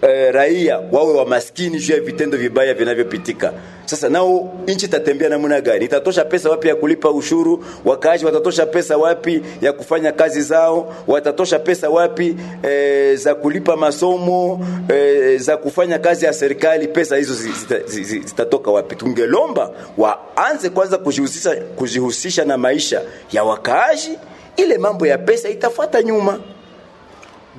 eh, 0.08 0.32
raia 0.34 0.80
wawe 0.92 1.14
wa 1.14 1.26
maskini 1.26 1.78
juu 1.78 1.92
ya 1.94 2.00
vitendo 2.00 2.38
vibaya 2.38 2.74
vinavyopitika. 2.74 3.52
Sasa 3.84 4.08
nao 4.08 4.52
nchi 4.66 4.86
itatembea 4.86 5.28
namna 5.28 5.60
gani? 5.60 5.84
Itatosha 5.84 6.24
pesa 6.24 6.50
wapi 6.50 6.68
ya 6.68 6.74
kulipa 6.76 7.10
ushuru? 7.10 7.64
Wakaaji 7.84 8.24
watatosha 8.24 8.66
pesa 8.66 8.96
wapi 8.96 9.42
ya 9.62 9.72
kufanya 9.72 10.12
kazi 10.12 10.42
zao? 10.42 10.94
Watatosha 11.06 11.58
pesa 11.58 11.90
wapi 11.90 12.36
eh, 12.62 13.16
za 13.16 13.34
kulipa 13.34 13.76
masomo 13.76 14.66
eh, 14.88 15.38
za 15.40 15.56
kufanya 15.56 15.98
kazi 15.98 16.24
ya 16.26 16.32
serikali? 16.32 16.88
Pesa 16.88 17.16
hizo 17.16 17.34
zi- 17.34 17.48
zita- 17.52 17.86
zi- 17.86 18.04
zi- 18.04 18.20
zitatoka 18.20 18.70
wapi? 18.70 18.96
Tungelomba 18.96 19.70
waanze 19.98 20.70
kwanza 20.70 20.98
kujihusisha, 20.98 21.56
kujihusisha 21.76 22.44
na 22.44 22.56
maisha 22.58 23.02
ya 23.32 23.44
wakaaji, 23.44 24.18
ile 24.56 24.78
mambo 24.78 25.06
ya 25.06 25.18
pesa 25.18 25.48
itafuata 25.48 26.02
nyuma. 26.02 26.40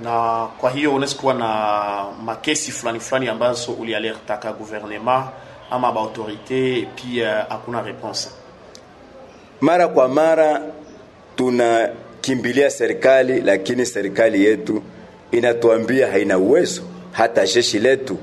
Na 0.03 0.47
kwa 0.57 0.69
hiyo 0.71 0.95
unaweza 0.95 1.15
kuwa 1.17 1.33
na 1.33 2.05
makesi 2.25 2.71
fulani 2.71 2.99
fulani 2.99 3.27
ambazo 3.27 3.71
ulialertaka 3.71 4.53
gouvernement 4.53 5.25
ama 5.71 5.91
baautorite 5.91 6.87
pia 6.95 7.45
hakuna 7.49 7.81
reponse 7.81 8.29
mara 9.61 9.87
kwa 9.87 10.07
mara 10.07 10.61
tunakimbilia 11.35 12.69
serikali, 12.69 13.41
lakini 13.41 13.85
serikali 13.85 14.45
yetu 14.45 14.83
inatuambia 15.31 16.07
haina 16.07 16.37
uwezo. 16.37 16.81
Hata 17.11 17.47
jeshi 17.47 17.79
letu 17.79 18.17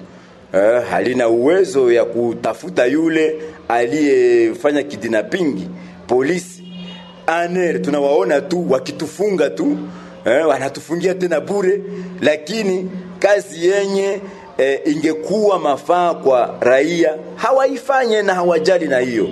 eh, 0.55 0.83
halina 0.91 1.29
uwezo 1.29 1.93
ya 1.93 2.05
kutafuta 2.05 2.87
yule 2.87 3.35
aliyefanya 3.69 4.83
kidnapping. 4.83 5.69
Polisi 6.07 6.65
aner 7.27 7.83
tunawaona 7.83 8.41
tu 8.41 8.71
wakitufunga 8.71 9.51
tu 9.51 9.79
eh, 10.25 10.49
wanatufungia 10.49 11.15
tena 11.15 11.41
bure, 11.41 11.83
lakini 12.21 12.91
kazi 13.19 13.67
yenye 13.67 14.21
eh, 14.59 14.81
ingekuwa 14.87 15.59
mafaa 15.59 16.15
kwa 16.15 16.57
raia 16.61 17.15
hawaifanye 17.37 18.23
na 18.23 18.35
hawajali 18.35 18.89
na 18.89 18.99
hiyo. 18.99 19.29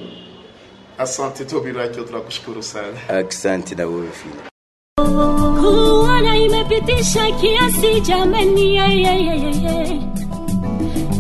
Asante 0.99 1.45
Tobiraki, 1.45 2.01
tunakushukuru 2.01 2.63
sana. 2.63 2.99
Asante 3.29 3.75
na 3.75 3.87
wewe 3.87 4.07
pia. 4.07 4.51
kuona 5.61 6.37
imepitisha 6.37 7.31
kiasi 7.31 8.01
ye. 8.77 10.01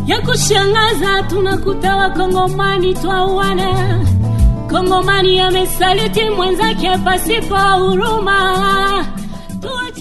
ya 0.07 0.21
kushangaza 0.21 1.23
tunakuta 1.29 1.97
wakongomani 1.97 2.95
twauana 2.95 4.01
kongomani 4.71 5.41
amesaliti 5.41 6.31
mwenzake 6.31 6.91
pasipo 7.05 7.55
huruma 7.57 8.55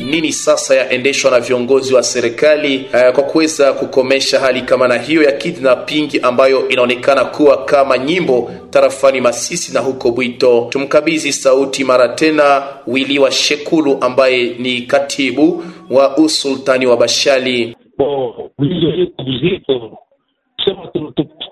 nini 0.03 0.31
sasa 0.33 0.75
yaendeshwa 0.75 1.31
na 1.31 1.39
viongozi 1.39 1.93
wa 1.93 2.03
serikali 2.03 2.77
uh, 2.77 3.15
kwa 3.15 3.23
kuweza 3.23 3.73
kukomesha 3.73 4.39
hali 4.39 4.61
kama 4.61 4.87
na 4.87 4.97
hiyo 4.97 5.23
ya 5.23 5.31
kidnapping 5.31 6.09
ambayo 6.21 6.69
inaonekana 6.69 7.25
kuwa 7.25 7.65
kama 7.65 7.97
nyimbo 7.97 8.51
tarafani 8.69 9.21
Masisi 9.21 9.73
na 9.73 9.79
huko 9.79 10.11
Bwito. 10.11 10.67
Tumkabidhi 10.69 11.33
sauti 11.33 11.83
mara 11.83 12.07
tena 12.07 12.63
Wili 12.87 13.19
wa 13.19 13.31
Shekulu 13.31 13.97
ambaye 14.01 14.43
ni 14.59 14.81
katibu 14.81 15.63
wa 15.89 16.17
usultani 16.17 16.85
wa 16.85 16.97
Bashali. 16.97 17.75
Oh, 17.99 18.49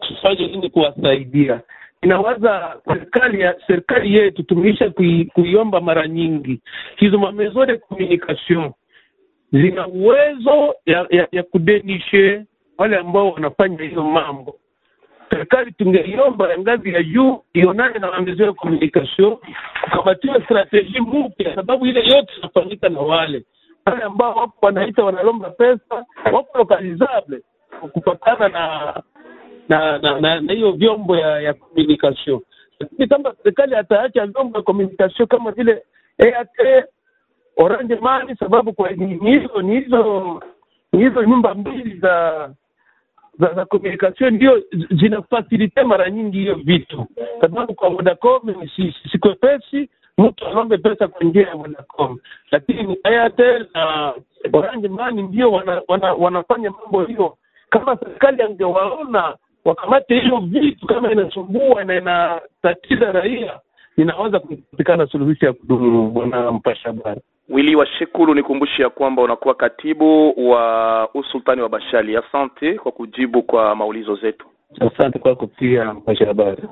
tufanye 0.08 0.48
nini 0.48 0.70
kuwasaidia. 0.70 1.62
Inawaza 2.02 2.78
serikali 2.88 3.42
ya 3.42 3.56
serikali 3.68 4.16
yetu 4.16 4.44
tumeisha 4.44 4.90
kui, 4.90 5.26
kuiomba 5.26 5.82
mara 5.82 6.08
nyingi, 6.08 6.60
hizo 6.96 7.18
mamezo 7.20 7.66
de 7.66 7.78
communication 7.78 8.72
zina 9.52 9.88
uwezo 9.88 10.76
ya, 10.86 11.06
ya, 11.10 11.28
ya 11.32 11.44
kudenishe 11.44 12.46
wale 12.78 12.98
ambao 12.98 13.32
wanafanya 13.32 13.84
hizo 13.84 14.04
mambo. 14.04 14.60
Serikali 15.30 15.72
tungeiomba 15.72 16.50
ya 16.52 16.60
ngazi 16.60 16.94
ya 16.94 17.04
juu 17.04 17.44
ionane 17.54 18.00
na 18.00 18.12
mamezo 18.12 18.44
ya 18.44 18.54
communication, 18.54 19.38
kukamatiwa 19.84 20.42
strategie 20.44 21.02
mpya, 21.02 21.56
sababu 21.56 21.86
ile 21.86 22.00
yote 22.00 22.34
inafanyika 22.38 22.90
na 22.90 23.00
wale 23.00 23.44
wale 23.86 24.04
ambao 24.04 24.36
wapo 24.36 24.66
wanaita 24.66 25.04
wanalomba 25.04 25.50
pesa 25.50 26.06
wapo 26.34 26.58
lokalizable 26.58 27.42
kupatana 27.94 28.50
na 28.50 28.94
na 29.70 29.98
na 30.42 30.54
hiyo 30.54 30.72
vyombo 30.72 31.18
ya 31.18 31.42
ya 31.42 31.54
communication. 31.54 32.40
Lakini 32.80 33.08
kama 33.08 33.34
serikali 33.44 33.76
ataacha 33.76 34.26
vyombo 34.26 34.58
ya 34.58 34.64
communication 34.64 35.28
kama 35.28 35.52
vile 35.52 35.84
EAT, 36.18 36.86
Orange 37.58 37.96
Money, 37.96 38.36
sababu 38.40 38.74
kwa 38.74 38.90
hizo 38.90 39.06
ni 39.06 39.80
hizo 39.80 40.42
ni 40.94 41.00
hizo 41.04 41.24
nyumba 41.24 41.54
mbili 41.56 42.00
za 42.00 42.50
za, 43.40 43.54
za 43.54 43.66
communication 43.66 44.34
ndio 44.34 44.64
zinafasilite 44.92 45.84
mara 45.84 46.10
nyingi 46.10 46.38
hiyo 46.40 46.56
vitu, 46.56 47.06
sababu 47.42 47.74
kwa 47.74 47.90
Vodacom 47.90 48.42
sikwepesi 48.42 48.94
si, 49.04 49.10
si 49.12 49.18
kwepesi 49.20 49.90
mtu 50.18 50.46
alombe 50.48 50.78
pesa 50.78 51.08
kwa 51.08 51.24
njia 51.26 51.48
ya 51.48 51.56
Vodacom, 51.56 52.18
lakini 52.52 52.98
Airtel 53.04 53.68
na 53.74 54.14
Orange 54.54 54.88
Money 54.88 55.24
ndio 55.24 55.52
wana, 55.52 55.82
wana, 55.88 56.14
wanafanya 56.14 56.72
mambo 56.72 57.04
hiyo. 57.04 57.38
Kama 57.70 57.98
serikali 57.98 58.42
angewaona 58.42 59.38
wakamate 59.68 60.20
hiyo 60.20 60.38
vitu, 60.40 60.88
kama 60.88 61.12
inasumbua 61.12 61.84
na 61.84 61.96
inatatiza 61.98 63.12
raia, 63.12 63.60
inaweza 63.98 64.40
kupatikana 64.40 65.08
suluhisho 65.08 65.46
ya 65.46 65.54
kudumu. 65.54 66.12
Bwana 66.12 66.52
mpasha 66.52 66.90
habari. 66.90 67.22
Wili 67.50 67.76
wa 67.76 67.86
Shekulu, 67.88 68.34
nikumbushe 68.34 68.84
ya 68.84 68.90
kwamba 68.90 69.22
unakuwa 69.22 69.56
katibu 69.56 70.34
wa 70.52 71.10
usultani 71.14 71.62
wa 71.62 71.70
Bashali. 71.70 72.18
Asante 72.18 72.74
kwa 72.74 72.92
kujibu 72.92 73.44
kwa 73.44 73.76
maulizo 73.76 74.16
zetu. 74.16 74.46
Asante 74.80 75.20
kwako 75.20 75.48
pia 75.48 75.94
mpasha 75.94 76.26
habari. 76.26 76.64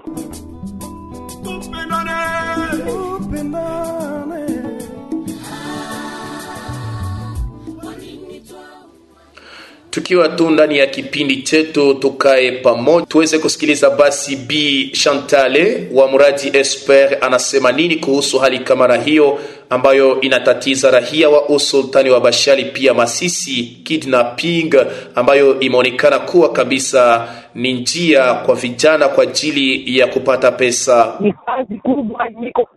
Tukiwa 9.95 10.29
tu 10.29 10.49
ndani 10.49 10.77
ya 10.77 10.87
kipindi 10.87 11.41
chetu 11.41 11.93
tukae 11.93 12.51
pamoja 12.51 13.05
tuweze 13.05 13.39
kusikiliza 13.39 13.89
basi 13.89 14.35
b 14.35 14.89
chantale 14.91 15.87
wa 15.93 16.11
mradi 16.11 16.57
esper 16.57 17.17
anasema 17.21 17.71
nini 17.71 17.95
kuhusu 17.95 18.39
hali 18.39 18.59
kama 18.59 18.87
na 18.87 18.95
hiyo 18.97 19.39
ambayo 19.69 20.21
inatatiza 20.21 20.91
rahia 20.91 21.29
wa 21.29 21.49
usultani 21.49 22.09
wa 22.09 22.19
bashali 22.19 22.65
pia 22.65 22.93
masisi 22.93 23.63
kidnapping 23.83 24.73
ambayo 25.15 25.59
imeonekana 25.59 26.19
kuwa 26.19 26.51
kabisa 26.51 27.27
ni 27.55 27.73
njia 27.73 28.33
kwa 28.33 28.55
vijana 28.55 29.07
kwa 29.07 29.23
ajili 29.23 29.97
ya 29.99 30.07
kupata 30.07 30.51
pesa 30.51 31.17
ni 31.19 31.33
kazi 31.33 31.75
kubwa, 31.77 32.27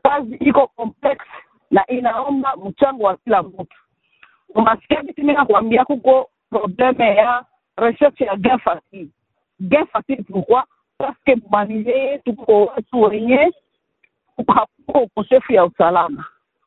kazi 0.02 0.34
iko 0.40 0.66
complex 0.66 1.18
na 1.70 1.86
inaomba 1.86 2.56
mchango 2.64 3.04
wa 3.04 3.16
kila 3.16 3.42
mtu. 3.42 3.66
Umasikia 4.54 5.02
vitu 5.02 5.24
mimi 5.24 5.78
kuko 5.86 6.30
probleme 6.50 7.16
ya 7.16 7.44
recherche 7.76 8.24
ya 8.24 8.36
gain 8.36 8.58
facile. 8.58 9.08
Gain 9.60 9.86
facile 9.92 10.24
pourquoi? 10.24 10.62
Parce 10.98 11.16
que 11.26 11.32
rien, 11.66 12.18
tuko 12.24 12.64
watu 12.66 13.00
wenye 13.02 13.52
hakuko 14.46 14.98
ukosefu 14.98 15.52
ya 15.52 15.64
usalama, 15.64 16.24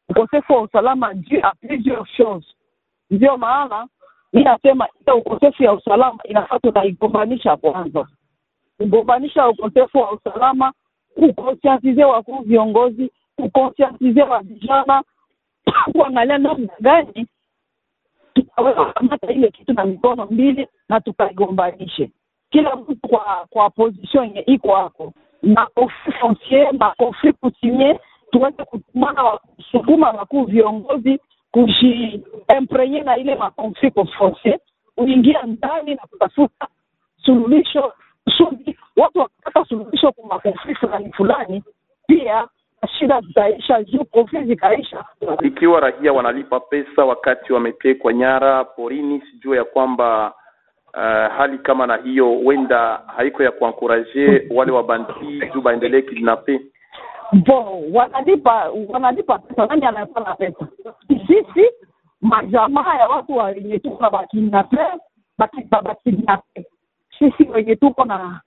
ukosefu 0.10 0.54
wa 0.54 0.62
usalama 0.62 1.14
juu 1.14 1.38
ya 1.38 1.54
plusieurs 1.62 2.10
choses. 2.18 2.48
Ndio 3.10 3.38
maana 3.38 3.88
mi 4.34 4.44
nasema 4.44 4.88
ile 5.02 5.12
ukosefu 5.14 5.64
ya 5.64 5.74
usalama 5.74 6.20
inafaa 6.24 6.60
tunaigombanisha 6.60 7.58
kwanza 7.58 8.08
kugombanisha 8.82 9.48
ukosefu 9.50 9.98
wa 9.98 10.12
usalama, 10.12 10.74
kukonsiansize 11.16 12.04
wakuu 12.04 12.42
viongozi, 12.42 13.12
kukonsiansize 13.36 14.22
wa 14.24 14.40
vijana, 14.42 15.04
kuangalia 15.92 16.38
namna 16.38 16.74
gani 16.80 17.28
tutaweza 18.44 19.34
ile 19.34 19.52
kitu 19.52 19.74
na 19.74 19.86
mikono 19.86 20.26
mbili 20.32 20.68
na 20.90 21.00
tukaigombanishe, 21.02 22.10
kila 22.50 22.76
mtu 22.76 23.08
kwa 23.10 23.48
kwa 23.50 23.70
position 23.70 24.26
yenye 24.26 24.40
iko 24.40 24.76
hapo, 24.76 25.14
na 25.44 25.66
conflit 25.66 26.16
foncier 26.20 26.74
na 26.74 26.90
conflit 26.98 27.36
coutumier, 27.40 28.00
tuweze 28.32 28.64
kutumana 28.66 29.24
wakusukuma 29.24 30.10
wakuu 30.12 30.44
viongozi 30.44 31.20
kujiemprenye 31.52 33.02
na 33.02 33.18
ile 33.18 33.36
makonfli 33.36 33.92
foncier, 34.18 34.60
kuingia 34.96 35.44
ndani 35.44 35.96
na 35.96 36.02
kutafuta 36.10 36.68
suluhisho 37.26 37.94
kusudi 38.24 38.78
watu 38.98 39.20
wakipata 39.20 39.66
suluhisho 39.66 40.12
kwa 40.12 40.26
makonfli 40.28 40.76
fulani 40.76 41.14
fulani, 41.14 41.64
pia 42.08 42.48
shida 42.88 43.22
zitaisha, 43.22 43.84
juu 43.84 44.06
konfli 44.06 44.44
zikaisha. 44.44 45.04
Ikiwa 45.42 45.80
raia 45.80 46.14
wanalipa 46.14 46.60
pesa 46.60 47.06
wakati 47.06 47.54
wametekwa 47.54 48.14
nyara 48.14 48.64
porini, 48.64 49.22
sijua 49.32 49.58
ya 49.58 49.64
kwamba 49.64 50.34
uh, 50.94 51.38
hali 51.38 51.58
kama 51.58 51.88
na 51.88 51.96
hiyo 51.98 52.26
huenda 52.30 53.02
haiko 53.16 53.44
ya 53.44 53.52
kuankuraje 53.52 54.48
wale 54.56 54.72
wabandi 54.72 55.14
juu 55.54 55.62
baendelee 55.62 56.02
kidnape. 56.02 56.62
Bo, 57.48 57.82
wanalipa 57.94 58.72
wanalipa 58.90 59.40
pesa, 59.40 59.66
nani 59.66 59.86
anapana 59.86 60.36
pesa? 60.36 60.68
Sisi 61.28 61.70
majamaa 62.22 62.96
ya 63.00 63.08
watu 63.08 63.36
wenye 63.38 63.80
tuko 63.80 64.04
na 64.04 64.10
bakidnape 64.10 64.78
bakidnape 65.84 66.66
sisi 67.20 67.44
wenye 67.52 67.76
tuko 67.76 68.06
na 68.06 68.42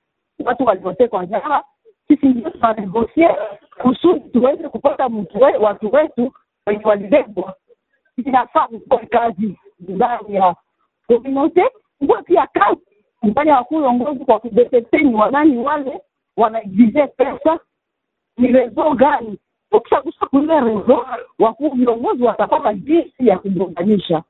watu 0.45 0.65
waliotekwa 0.65 1.27
nyara, 1.27 1.63
sisi 2.09 2.27
ndio 2.27 2.51
tunanegosia 2.51 3.37
kusudi 3.83 4.21
tuweze 4.21 4.69
kupata 4.69 5.09
mtu 5.09 5.39
watu 5.61 5.93
wetu 5.95 6.33
wenye 6.67 6.85
walibebwa. 6.85 7.55
Inafaa 8.17 8.67
kukua 8.67 8.99
kazi 8.99 9.59
ndani 9.81 10.35
ya 10.35 10.55
komunote, 11.07 11.65
kuwe 11.99 12.23
pia 12.23 12.47
kazi 12.47 12.81
ndani 13.23 13.51
ya 13.51 13.57
wakuu 13.57 13.79
viongozi 13.79 14.25
kwa 14.25 14.41
kudetekteni 14.41 15.15
wanani 15.15 15.57
wale 15.59 16.01
wanaegize 16.37 17.07
pesa, 17.07 17.59
ni 18.39 18.49
rezo 18.49 18.91
gani. 18.95 19.39
Ukishagusa 19.73 20.27
kuile 20.27 20.61
rezo, 20.61 21.07
wakuu 21.39 21.71
viongozi 21.71 22.23
watapata 22.23 22.75
jinsi 22.75 23.27
ya 23.29 23.39
kugonganisha, 23.39 24.23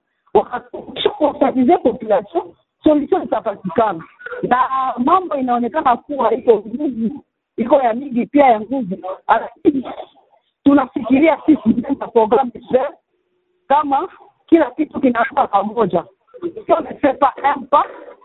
kuwasaidia 1.18 1.78
population 1.78 2.54
solution 2.84 3.22
itapatikana, 3.22 4.04
na 4.42 4.68
mambo 4.98 5.36
inaonekana 5.36 5.96
kuwa 5.96 6.34
iko 6.34 6.56
nguvu, 6.56 7.24
iko 7.56 7.76
ya 7.82 7.94
mingi 7.94 8.26
pia 8.26 8.46
ya 8.46 8.60
nguvu, 8.60 8.96
lakini 9.28 9.86
tunafikiria 10.64 11.38
sisi 11.46 11.82
programu 12.12 12.52
kama 13.68 14.08
kila 14.46 14.70
kitu 14.70 15.00
kinaenda 15.00 15.46
pamoja, 15.46 16.04
empa 17.56 17.84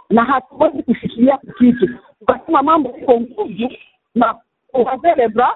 na 0.10 0.24
hatuwezi 0.24 0.84
kufikiria 0.84 1.40
kitu. 1.58 1.90
Ukasema 2.22 2.64
mambo 2.64 2.98
iko 2.98 3.20
nguvu 3.22 3.72
na 4.16 4.36
ukazelebra 4.74 5.56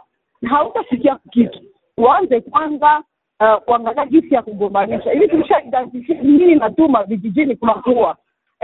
hautafikia 0.49 1.19
kitu. 1.31 1.59
Uanze 1.97 2.41
kwanza 2.41 3.03
uh, 3.39 3.55
kuangalia 3.65 4.05
jinsi 4.05 4.35
ya 4.35 4.41
kugombanisha 4.41 5.13
ili 5.13 5.27
Tulisha 5.27 5.63
identify 5.63 6.13
nini 6.13 6.55
natuma 6.55 7.03
vijijini 7.03 7.55
kunakuwa 7.55 8.17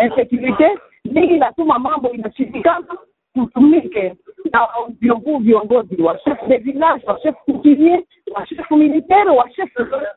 insecurite 0.06 0.78
nini 1.06 1.38
natuma 1.40 1.80
mambo 1.80 2.10
inashindikana, 2.12 2.98
tutumike 3.46 4.16
na 4.52 4.68
viongozi 5.00 5.44
viongozi 5.46 6.02
wa 6.02 6.18
chef 6.18 6.48
de 6.48 6.58
village 6.58 7.04
wa 7.08 7.20
chef 7.20 7.36
coutumier 7.46 8.04
wa 8.36 8.46
chef 8.46 8.72
militaire 8.72 9.30
wa 9.30 9.50
chef 9.50 9.70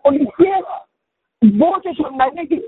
policier 0.02 0.64
wote 1.60 1.94
tuangalie 1.94 2.62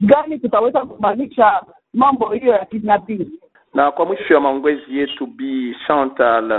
gani 0.00 0.38
tutaweza 0.38 0.80
kumaanisha 0.80 1.62
mambo 1.94 2.28
hiyo 2.32 2.52
ya 2.52 2.64
kidnapping. 2.64 3.26
Na 3.74 3.90
kwa 3.92 4.04
mwisho 4.06 4.34
ya 4.34 4.40
maongezi 4.40 4.98
yetu, 4.98 5.26
Bi 5.26 5.76
Chantal, 5.86 6.52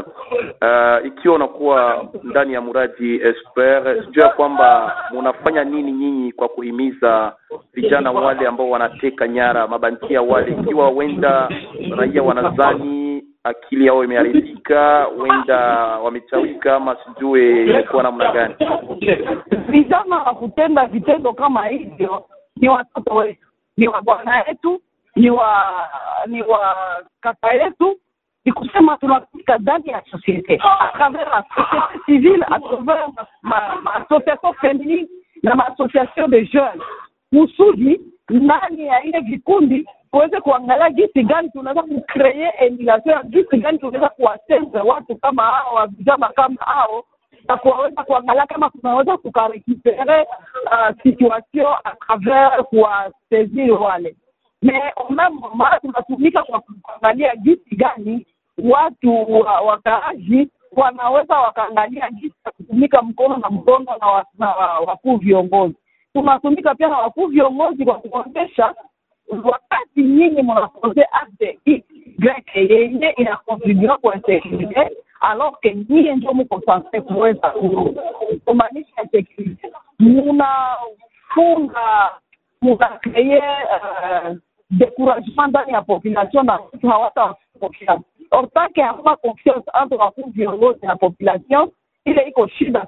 uh, 0.61 1.05
ikiwa 1.07 1.35
unakuwa 1.35 2.07
ndani 2.23 2.53
ya 2.53 2.61
mradi 2.61 3.15
Esper, 3.15 4.03
sijua 4.05 4.29
kwamba 4.29 4.95
munafanya 5.13 5.63
nini 5.63 5.91
nyinyi 5.91 6.31
kwa 6.31 6.49
kuhimiza 6.49 7.33
vijana 7.73 8.11
wale 8.11 8.47
ambao 8.47 8.69
wanateka 8.69 9.27
nyara 9.27 9.67
mabantia 9.67 10.21
wale, 10.21 10.51
ikiwa 10.61 10.89
wenda 10.89 11.49
raia 11.97 12.23
wanazani 12.23 13.00
akili 13.43 13.85
yao 13.85 14.03
imeharibika, 14.03 15.07
wenda 15.07 15.57
wametawika, 15.99 16.75
ama 16.75 16.95
sijue 17.05 17.63
imekuwa 17.65 18.03
namna 18.03 18.31
gani? 18.31 18.55
Vijana 19.69 20.15
wa 20.17 20.33
kutenda 20.33 20.85
vitendo 20.85 21.33
kama 21.33 21.67
hivyo 21.67 22.25
ni 22.55 22.69
watoto 22.69 23.15
wetu, 23.15 23.45
ni 23.77 23.87
wa 23.87 24.01
bwana 24.01 24.37
yetu, 24.47 24.81
ni 25.15 25.29
wa 25.29 25.63
ni 26.27 26.41
wa 26.41 26.75
kaka 27.21 27.53
yetu, 27.53 27.97
ni 28.45 28.51
kusema 28.51 28.97
tunafika 28.97 29.57
ndani 29.57 29.89
ya 29.89 30.03
societe 30.11 30.59
atravers 30.79 30.93
travers 30.93 31.27
la 31.27 31.45
societe 31.55 31.99
civile 32.05 32.45
atravers 32.49 33.09
ma 33.41 33.93
association 33.95 34.53
feminine 34.53 35.07
na 35.43 35.55
maassociation 35.55 36.29
de 36.31 36.45
jeunes, 36.45 36.81
kusudi 37.35 38.01
ndani 38.29 38.85
ya 38.85 39.03
ile 39.03 39.19
vikundi 39.19 39.87
tuweze 40.11 40.39
kuangalia 40.41 40.89
jinsi 40.89 41.23
gani 41.23 41.49
tunaweza 41.49 41.81
kucree 41.83 42.51
emulation 42.59 43.23
jinsi 43.29 43.57
gani 43.57 43.77
tunaweza 43.77 44.09
kuwatenza 44.09 44.83
watu 44.83 45.15
kama 45.15 45.43
hao 45.43 45.73
wa 45.75 45.87
vijana 45.87 46.27
kama 46.29 46.55
hao 46.59 47.03
na 47.47 47.57
kuwaweza 47.57 48.03
kuangalia 48.03 48.45
kama 48.45 48.69
tunaweza 48.69 49.17
tukarekupere 49.17 50.21
uh, 50.65 51.01
situation 51.03 51.75
a 51.83 51.95
travers 52.17 52.63
kuwasezir 52.65 53.71
wale 53.71 54.15
me 54.61 54.81
même 55.09 55.79
tunatumika 55.81 56.43
kwa 56.43 56.61
kuangalia 56.61 57.35
jinsi 57.35 57.75
gani 57.75 58.25
watu 58.57 59.39
wa, 59.39 59.61
wakaaji 59.61 60.49
wanaweza 60.71 61.37
wakaangalia 61.39 62.09
jinsi 62.11 62.35
ya 62.45 62.51
kutumika 62.51 63.01
mkono 63.01 63.37
na 63.37 63.49
mkono 63.49 63.85
na, 64.01 64.07
wa, 64.07 64.25
na 64.39 64.49
wa, 64.49 64.79
wakuu 64.79 65.17
viongozi. 65.17 65.75
Tunatumika 66.13 66.75
pia 66.75 66.87
na 66.87 66.97
wakuu 66.97 67.27
viongozi 67.27 67.85
kwa 67.85 67.95
kuonyesha 67.95 68.75
wakati 69.43 70.01
nyinyi 70.03 70.41
mnapoze 70.41 71.05
Y 71.75 71.83
yenye 72.69 73.09
inakontribua 73.17 73.97
kwa 73.97 74.15
insekurite, 74.15 74.91
alors 75.21 75.53
que 75.61 75.75
nyie 75.89 76.15
ndio 76.15 76.33
mko 76.33 76.61
sanse 76.65 77.01
kuweza 77.01 77.49
ku- 77.49 77.95
kumaanisha 78.45 79.03
munafunga 79.99 82.11
munakreye 82.61 83.37
uh, 83.41 84.35
découragement 84.71 85.47
ndani 85.49 85.73
ya 85.73 85.81
population 85.81 86.45
na 86.45 86.53
watu 86.53 86.87
hawata 86.87 87.35
confiance 87.59 88.03
ortake 88.31 88.81
hakuna 88.81 89.15
confiance 89.15 89.71
entre 89.81 89.97
wakuu 89.97 90.29
viongozi 90.29 90.85
na 90.85 90.95
population 90.95 91.71
ile 92.05 92.21
iko 92.21 92.47
shida 92.47 92.87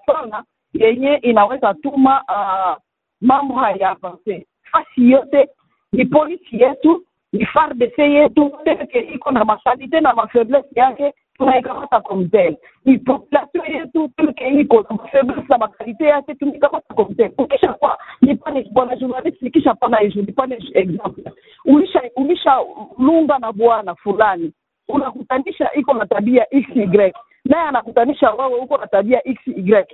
mambo 3.24 3.54
hayaavance. 3.56 4.46
fasi 4.72 5.12
yote 5.12 5.50
ni 5.92 6.06
polisi 6.06 6.60
yetu 6.64 7.04
ni 7.34 7.46
FARDC 7.46 7.98
yetu 8.00 8.52
teke 8.64 9.00
iko 9.00 9.32
na 9.32 9.46
makalite 9.46 10.00
na 10.00 10.14
mafaiblesse 10.14 10.70
yake 10.76 11.14
tunaikamata 11.38 12.02
komtel 12.02 12.56
ni 12.86 12.98
population 12.98 13.66
yetu 13.76 14.10
teke 14.18 14.48
iko 14.48 14.82
na 14.90 14.96
mafaiblesse 14.98 15.46
na 15.50 15.58
makalite 15.58 16.04
yake 16.04 16.36
tunaikamata 16.36 16.94
komtel 16.94 17.32
ukisha 17.38 17.74
kwa 17.74 17.98
nipane 18.22 18.68
bwana 18.72 18.96
journalist 18.96 19.42
nikisha 19.42 19.74
pana 19.74 19.98
hizo 19.98 20.22
nipane 20.22 20.58
example. 20.74 21.32
Ulisha 21.66 22.02
ulisha 22.16 22.58
lunga 22.98 23.40
na 23.40 23.52
bwana 23.52 23.96
fulani 23.96 24.54
unakutanisha 24.88 25.74
iko 25.74 25.94
na 25.94 26.06
tabia 26.06 26.46
xy 26.52 27.14
naye 27.46 27.68
anakutanisha 27.68 28.32
wewe 28.32 28.60
uko 28.60 28.78
na 28.78 28.88
tabia 28.88 29.22
xy 29.22 29.86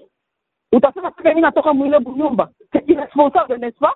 utasema 0.72 1.12
sasa 1.12 1.30
mimi 1.30 1.42
natoka 1.42 1.74
mwile 1.74 2.00
bunyumba 2.00 2.50
irresponsable 2.88 3.56
n'est-ce 3.58 3.80
pas 3.80 3.94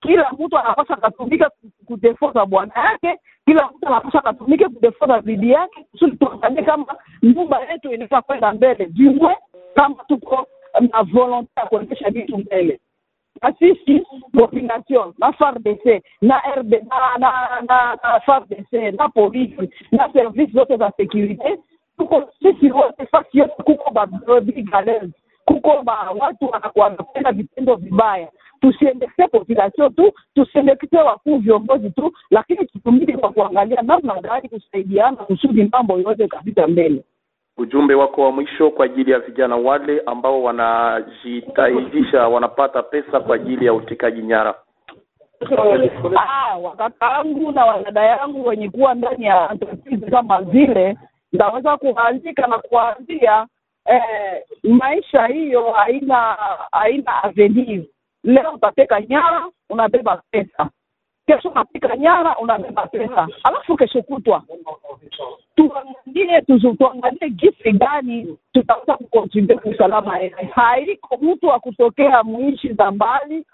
kila 0.00 0.32
mtu 0.32 0.58
anapasha 0.58 0.96
katumika 0.96 1.50
kudefoza 1.86 2.46
bwana 2.46 2.72
yake 2.76 3.20
kila 3.46 3.66
mtu 3.76 3.86
anapasha 3.88 4.20
katumike 4.20 4.64
kudefoza 4.68 5.20
bibi 5.20 5.50
yake 5.50 5.86
kusudi 5.90 6.16
tuangalie 6.16 6.62
kama 6.62 6.86
nyumba 7.22 7.60
yetu 7.60 7.92
inaweza 7.92 8.22
kwenda 8.22 8.52
mbele 8.52 8.86
jumwe 8.86 9.36
kama 9.74 9.94
tuko 10.08 10.46
na 10.92 11.02
volonte 11.02 11.50
ya 11.56 11.66
kuendesha 11.66 12.10
vitu 12.10 12.38
mbele 12.38 12.80
na 13.42 13.52
sisi 13.54 14.06
population 14.32 15.14
na 15.18 15.32
FARDC 15.32 16.02
na 16.22 16.42
RD 16.56 16.72
na 16.72 17.18
na 17.18 17.60
na, 17.68 17.98
na 18.02 18.20
FARDC 18.20 18.72
na 18.72 19.08
polisi 19.08 19.70
na 19.92 20.12
service 20.12 20.52
zote 20.52 20.76
za 20.76 20.92
securite 20.96 21.58
tuko 21.98 22.30
sisi 22.42 22.70
wote 22.72 23.06
fasi 23.06 23.38
yote 23.38 23.62
kuko 23.62 23.90
babrigalezi 23.90 25.12
kuko 25.48 25.82
ba 25.82 26.10
watu 26.18 26.44
wana- 26.52 26.70
wanapenda 26.76 27.32
vitendo 27.32 27.74
vibaya. 27.76 28.28
Tusiendekee 28.60 29.26
population 29.26 29.94
tu 29.94 30.12
tusiendekee 30.34 30.96
wakuu 30.98 31.38
viongozi 31.38 31.90
tu 31.90 32.12
lakini 32.30 32.66
tutumike 32.66 33.16
kwa 33.16 33.32
kuangalia 33.32 33.82
namna 33.82 34.14
gani 34.20 34.48
kusaidiana 34.48 35.16
kusudi 35.16 35.68
mambo 35.72 35.98
yote 35.98 36.28
kapita 36.28 36.66
mbele. 36.66 37.02
Ujumbe 37.56 37.94
wako 37.94 38.22
wa 38.22 38.32
mwisho 38.32 38.70
kwa 38.70 38.84
ajili 38.84 39.10
ya 39.10 39.18
vijana 39.18 39.56
wale 39.56 40.02
ambao 40.06 40.42
wanajitahidisha 40.42 42.28
wanapata 42.28 42.82
pesa 42.82 43.20
kwa 43.20 43.36
ajili 43.36 43.66
ya 43.66 43.74
utekaji 43.74 44.22
nyara. 44.22 44.54
Ah, 46.16 46.56
wakaka 46.58 47.06
yangu 47.12 47.52
na 47.52 47.64
wadada 47.66 48.02
yangu 48.02 48.46
wenye 48.46 48.70
kuwa 48.70 48.94
ndani 48.94 49.24
ya 49.24 49.50
entreprise 49.52 50.10
kama 50.10 50.42
zile 50.42 50.96
ndaweza 51.32 51.76
kuandika 51.76 52.46
na 52.46 52.58
kuambia 52.58 53.46
eh, 53.88 54.42
maisha 54.62 55.26
hiyo 55.26 55.72
haina 55.72 56.36
haina 56.72 57.22
avenir 57.24 57.82
leo 58.24 58.50
utateka 58.54 59.00
nyara 59.00 59.46
unabeba 59.70 60.22
pesa 60.30 60.68
kesho 61.26 61.48
unateka 61.48 61.96
nyara 61.96 62.36
unabeba 62.38 62.86
pesa 62.86 63.28
alafu 63.44 63.76
kesho 63.76 64.02
kutwa 64.02 64.42
tuangalie 65.56 66.42
tuangalie 66.78 67.30
gisi 67.30 67.72
gani 67.72 68.38
tutaweza 68.52 68.96
kukontribue 68.96 69.56
usalama 69.64 70.18
yetu. 70.18 70.46
Haiko 70.54 71.16
mtu 71.22 71.46
wa 71.46 71.60
kutokea 71.60 72.22
mwishi 72.22 72.72
za 72.72 72.90
mbali, 72.90 73.44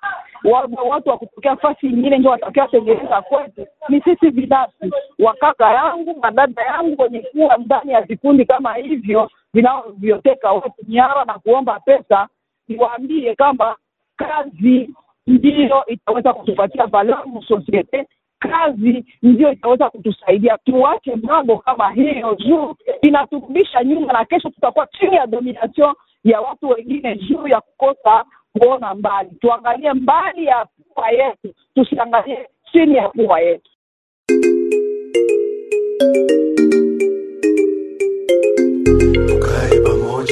wa- 0.45 0.69
watu 0.89 1.09
wa 1.11 1.19
kutokea 1.19 1.57
fasi 1.57 1.87
ingine 1.87 2.19
ndio 2.19 2.31
watakia 2.31 2.67
tengeneza 2.69 3.23
kwetu. 3.23 3.67
Ni 3.89 4.01
sisi 4.01 4.31
binafsi, 4.31 4.91
wakaka 5.19 5.73
yangu, 5.73 6.17
madada 6.23 6.63
yangu 6.63 7.03
wenye 7.03 7.21
kuwa 7.21 7.57
ndani 7.57 7.93
ya 7.93 8.01
vikundi 8.01 8.45
kama 8.45 8.75
hivyo 8.75 9.31
vinavyoteka 9.55 10.53
watu 10.53 10.73
nyara 10.89 11.25
na 11.25 11.35
kuomba 11.39 11.81
pesa, 11.81 12.29
niwaambie 12.69 13.35
kwamba 13.35 13.77
kazi 14.17 14.91
ndiyo 15.27 15.87
itaweza 15.87 16.33
kutupatia 16.33 16.87
valeur 16.87 17.25
sosiete 17.49 18.07
kazi 18.39 19.05
ndio 19.23 19.53
itaweza 19.53 19.91
kutusaidia. 19.91 20.59
Tuache 20.65 21.17
mambo 21.23 21.59
kama 21.59 21.91
hiyo 21.91 22.35
juu 22.35 22.75
inaturudisha 23.03 23.85
nyuma 23.85 24.13
na 24.13 24.25
kesho 24.25 24.51
tutakuwa 24.51 24.87
chini 24.87 25.17
ya 25.17 25.27
domination 25.27 25.95
ya 26.25 26.41
watu 26.41 26.69
wengine 26.69 27.17
juu 27.17 27.49
ya 27.49 27.61
kukosa 27.61 28.25
kuona 28.59 28.95
mbali. 28.95 29.31
Tuangalie 29.41 29.93
mbali 29.93 30.45
ya 30.45 30.67
pua 30.95 31.11
yetu 31.11 31.55
tusiangalie 31.75 32.49
chini 32.73 32.95
ya 32.97 33.09
pua 33.09 33.41
yetu 33.41 33.71